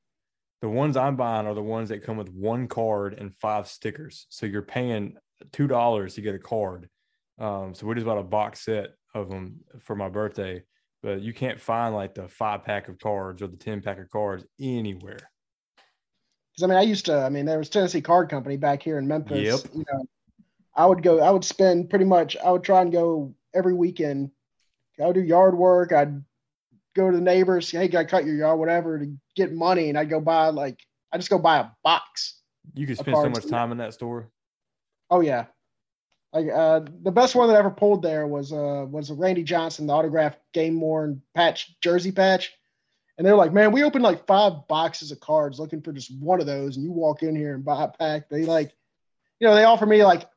The 0.61 0.69
ones 0.69 0.97
I'm 0.97 1.15
buying 1.15 1.45
are 1.45 1.53
the 1.53 1.61
ones 1.61 1.89
that 1.89 2.03
come 2.03 2.17
with 2.17 2.29
one 2.29 2.67
card 2.67 3.13
and 3.13 3.35
five 3.35 3.67
stickers. 3.67 4.25
So 4.29 4.47
you're 4.47 4.63
paying 4.63 5.17
two 5.51 5.67
dollars 5.67 6.15
to 6.15 6.21
get 6.21 6.33
a 6.33 6.39
card. 6.39 6.89
Um, 7.37 7.73
so 7.73 7.85
we 7.85 7.95
just 7.95 8.05
bought 8.05 8.17
a 8.17 8.23
box 8.23 8.65
set 8.65 8.91
of 9.13 9.29
them 9.29 9.59
for 9.79 9.95
my 9.95 10.09
birthday, 10.09 10.63
but 11.03 11.21
you 11.21 11.33
can't 11.33 11.59
find 11.59 11.93
like 11.93 12.15
the 12.15 12.27
five 12.27 12.63
pack 12.63 12.87
of 12.87 12.99
cards 12.99 13.41
or 13.41 13.47
the 13.47 13.57
10 13.57 13.81
pack 13.81 13.99
of 13.99 14.09
cards 14.09 14.45
anywhere. 14.59 15.19
Cause 16.57 16.63
I 16.63 16.67
mean, 16.67 16.77
I 16.77 16.83
used 16.83 17.05
to, 17.07 17.17
I 17.17 17.29
mean, 17.29 17.45
there 17.45 17.57
was 17.57 17.69
Tennessee 17.69 18.01
Card 18.01 18.29
Company 18.29 18.55
back 18.55 18.81
here 18.81 18.97
in 18.97 19.07
Memphis. 19.07 19.39
Yep. 19.39 19.73
You 19.73 19.85
know, 19.91 20.05
I 20.73 20.85
would 20.85 21.03
go, 21.03 21.19
I 21.19 21.29
would 21.29 21.43
spend 21.43 21.89
pretty 21.89 22.05
much, 22.05 22.37
I 22.37 22.51
would 22.51 22.63
try 22.63 22.81
and 22.81 22.91
go 22.91 23.35
every 23.53 23.73
weekend. 23.73 24.31
I 25.01 25.07
would 25.07 25.15
do 25.15 25.21
yard 25.21 25.57
work. 25.57 25.91
I'd 25.91 26.23
go 26.95 27.11
to 27.11 27.17
the 27.17 27.21
neighbors, 27.21 27.69
hey, 27.69 27.87
got 27.87 28.07
cut 28.07 28.25
your 28.25 28.35
yard, 28.35 28.57
whatever, 28.57 28.99
to 28.99 29.13
get 29.35 29.53
money, 29.53 29.89
and 29.89 29.97
I'd 29.97 30.09
go 30.09 30.21
buy 30.21 30.47
like 30.47 30.79
I 31.11 31.17
just 31.17 31.29
go 31.29 31.37
buy 31.37 31.59
a 31.59 31.67
box. 31.83 32.41
You 32.73 32.87
could 32.87 32.97
spend 32.97 33.17
so 33.17 33.29
much 33.29 33.47
time 33.47 33.71
in 33.71 33.77
that 33.77 33.93
store. 33.93 34.29
Oh 35.09 35.19
yeah, 35.19 35.45
like 36.35 36.51
uh, 36.53 36.81
the 37.01 37.11
best 37.11 37.33
one 37.33 37.47
that 37.47 37.55
I 37.55 37.59
ever 37.59 37.71
pulled 37.71 38.01
there 38.01 38.27
was 38.27 38.51
uh 38.51 38.85
was 38.89 39.09
Randy 39.09 39.43
Johnson, 39.43 39.87
the 39.87 39.93
autographed 39.93 40.39
game 40.53 40.79
worn 40.81 41.21
patch 41.33 41.79
jersey 41.81 42.11
patch. 42.11 42.51
And 43.17 43.25
they're 43.25 43.37
like, 43.37 43.53
man, 43.53 43.71
we 43.71 43.83
opened 43.83 44.03
like 44.03 44.27
five 44.27 44.67
boxes 44.67 45.11
of 45.11 45.21
cards 45.21 45.57
looking 45.57 45.81
for 45.81 45.93
just 45.93 46.13
one 46.19 46.41
of 46.41 46.45
those. 46.45 46.75
And 46.75 46.83
you 46.83 46.91
walk 46.91 47.23
in 47.23 47.33
here 47.33 47.55
and 47.55 47.63
buy 47.63 47.85
a 47.85 47.87
pack. 47.87 48.27
They 48.27 48.43
like, 48.43 48.73
you 49.39 49.47
know, 49.47 49.55
they 49.55 49.63
offer 49.63 49.85
me 49.85 50.03
like 50.03 50.29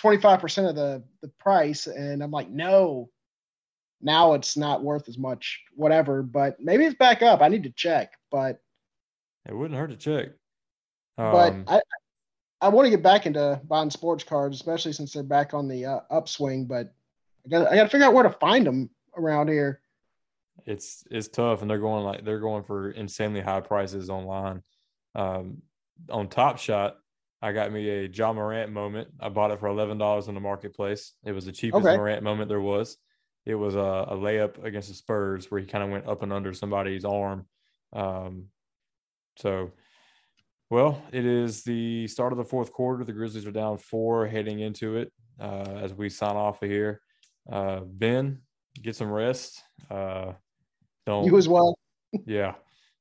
25% 0.00 0.68
of 0.68 0.74
the, 0.74 1.04
the 1.22 1.28
price. 1.38 1.86
And 1.86 2.20
I'm 2.20 2.32
like, 2.32 2.50
no, 2.50 3.08
now 4.02 4.34
it's 4.34 4.56
not 4.56 4.82
worth 4.82 5.08
as 5.08 5.16
much, 5.16 5.60
whatever. 5.76 6.22
But 6.24 6.58
maybe 6.58 6.84
it's 6.84 6.96
back 6.96 7.22
up. 7.22 7.40
I 7.40 7.46
need 7.46 7.62
to 7.62 7.70
check. 7.70 8.14
But 8.32 8.60
it 9.48 9.54
wouldn't 9.54 9.78
hurt 9.78 9.90
to 9.90 9.96
check. 9.96 10.30
Um, 11.18 11.32
but 11.32 11.72
I, 11.72 11.80
I 12.60 12.68
want 12.68 12.86
to 12.86 12.90
get 12.90 13.02
back 13.02 13.26
into 13.26 13.60
buying 13.64 13.90
sports 13.90 14.24
cards, 14.24 14.56
especially 14.56 14.92
since 14.92 15.12
they're 15.12 15.22
back 15.22 15.54
on 15.54 15.68
the 15.68 15.86
uh, 15.86 16.00
upswing. 16.10 16.66
But 16.66 16.92
I 17.46 17.48
got 17.48 17.72
I 17.72 17.76
got 17.76 17.84
to 17.84 17.88
figure 17.88 18.06
out 18.06 18.14
where 18.14 18.24
to 18.24 18.30
find 18.30 18.66
them 18.66 18.90
around 19.16 19.48
here. 19.48 19.80
It's 20.66 21.04
it's 21.10 21.28
tough, 21.28 21.62
and 21.62 21.70
they're 21.70 21.78
going 21.78 22.04
like 22.04 22.24
they're 22.24 22.40
going 22.40 22.64
for 22.64 22.90
insanely 22.90 23.40
high 23.40 23.60
prices 23.60 24.10
online. 24.10 24.62
Um, 25.14 25.62
on 26.10 26.28
Top 26.28 26.58
Shot, 26.58 26.96
I 27.40 27.52
got 27.52 27.72
me 27.72 27.88
a 27.88 28.08
Ja 28.08 28.32
Morant 28.32 28.72
moment. 28.72 29.08
I 29.20 29.28
bought 29.28 29.50
it 29.52 29.60
for 29.60 29.68
eleven 29.68 29.98
dollars 29.98 30.28
in 30.28 30.34
the 30.34 30.40
marketplace. 30.40 31.14
It 31.24 31.32
was 31.32 31.44
the 31.44 31.52
cheapest 31.52 31.86
okay. 31.86 31.96
Morant 31.96 32.22
moment 32.22 32.48
there 32.48 32.60
was. 32.60 32.96
It 33.46 33.54
was 33.54 33.76
a, 33.76 33.78
a 33.78 34.16
layup 34.16 34.62
against 34.64 34.88
the 34.88 34.94
Spurs 34.94 35.50
where 35.50 35.60
he 35.60 35.66
kind 35.66 35.84
of 35.84 35.90
went 35.90 36.06
up 36.06 36.22
and 36.22 36.32
under 36.32 36.52
somebody's 36.52 37.04
arm. 37.04 37.46
Um, 37.94 38.46
so 39.36 39.72
well, 40.70 41.02
it 41.12 41.24
is 41.24 41.62
the 41.62 42.06
start 42.08 42.32
of 42.32 42.38
the 42.38 42.44
fourth 42.44 42.72
quarter. 42.72 43.04
The 43.04 43.12
Grizzlies 43.12 43.46
are 43.46 43.52
down 43.52 43.78
four 43.78 44.26
heading 44.26 44.60
into 44.60 44.96
it 44.96 45.12
uh, 45.40 45.78
as 45.80 45.94
we 45.94 46.08
sign 46.08 46.36
off 46.36 46.62
of 46.62 46.68
here. 46.68 47.00
Uh, 47.50 47.80
ben, 47.80 48.40
get 48.82 48.94
some 48.94 49.10
rest. 49.10 49.62
Uh, 49.90 50.32
don't 51.06 51.24
you 51.24 51.36
as 51.38 51.48
well. 51.48 51.78
yeah. 52.26 52.54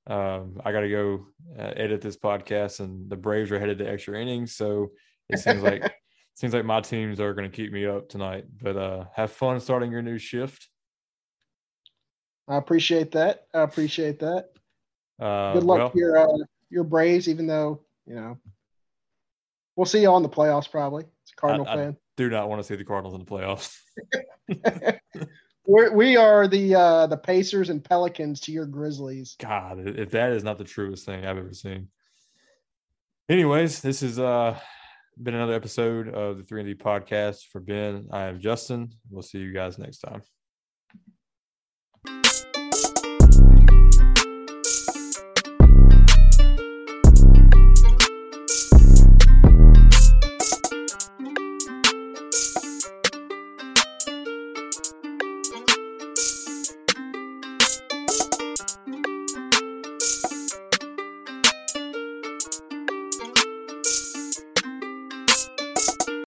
Um, 0.08 0.62
I 0.64 0.72
got 0.72 0.82
to 0.82 0.90
go 0.90 1.28
uh, 1.60 1.74
edit 1.76 2.02
this 2.02 2.16
podcast, 2.16 2.80
and 2.80 3.10
the 3.10 3.18
Braves 3.18 3.52
are 3.52 3.60
headed 3.60 3.80
to 3.80 3.90
extra 3.90 4.20
innings. 4.20 4.56
So 4.56 4.92
it 5.28 5.40
seems 5.40 5.62
like 5.62 5.84
it 5.84 5.94
seems 6.36 6.54
like 6.54 6.64
my 6.64 6.80
teams 6.80 7.20
are 7.20 7.34
going 7.34 7.50
to 7.50 7.56
keep 7.56 7.74
me 7.74 7.86
up 7.86 8.08
tonight. 8.08 8.46
But 8.62 8.78
uh, 8.78 9.06
have 9.14 9.32
fun 9.32 9.60
starting 9.60 9.92
your 9.92 10.02
new 10.02 10.18
shift. 10.18 10.70
I 12.48 12.56
appreciate 12.56 13.12
that. 13.12 13.48
I 13.54 13.64
appreciate 13.64 14.20
that. 14.20 14.52
Uh, 15.20 15.54
Good 15.54 15.64
luck 15.64 15.78
well, 15.80 15.90
to 15.90 16.00
your 16.00 16.18
uh, 16.18 16.46
your 16.70 16.84
Braves, 16.84 17.28
even 17.28 17.48
though 17.48 17.82
you 18.06 18.16
know 18.16 18.38
we'll 19.76 19.86
see 19.86 20.02
you 20.02 20.10
on 20.10 20.24
the 20.24 20.30
playoffs 20.30 20.70
probably. 20.70 21.06
It's 21.24 21.32
a 21.32 21.36
Cardinal 21.36 21.68
I, 21.68 21.76
fan. 21.76 21.90
I 21.92 22.02
do 22.18 22.30
not 22.30 22.50
want 22.50 22.60
to 22.60 22.68
see 22.68 22.76
the 22.76 22.84
Cardinals 22.84 23.14
in 23.14 23.24
the 23.24 23.26
playoffs. 23.26 23.78
We're, 25.68 25.92
we 25.92 26.16
are 26.16 26.48
the 26.48 26.76
uh, 26.76 27.08
the 27.08 27.18
Pacers 27.18 27.70
and 27.70 27.84
Pelicans 27.84 28.40
to 28.42 28.54
your 28.54 28.66
Grizzlies. 28.66 29.36
God, 29.38 29.86
if 29.86 30.12
that 30.12 30.32
is 30.32 30.44
not 30.44 30.58
the 30.58 30.64
truest 30.64 31.06
thing 31.06 31.26
I've 31.26 31.38
ever 31.38 31.54
seen. 31.54 31.90
Anyways, 33.28 33.82
this 33.82 34.00
has 34.00 34.18
uh, 34.18 34.58
been 35.22 35.36
another 35.36 35.56
episode 35.56 36.08
of 36.08 36.38
the 36.38 36.44
Three 36.44 36.62
and 36.62 36.70
D 36.70 36.82
podcast 36.82 37.48
for 37.52 37.60
Ben. 37.60 38.08
I 38.12 38.28
am 38.28 38.40
Justin. 38.40 38.94
We'll 39.10 39.24
see 39.24 39.40
you 39.40 39.52
guys 39.52 39.78
next 39.78 40.00
time. 40.00 40.22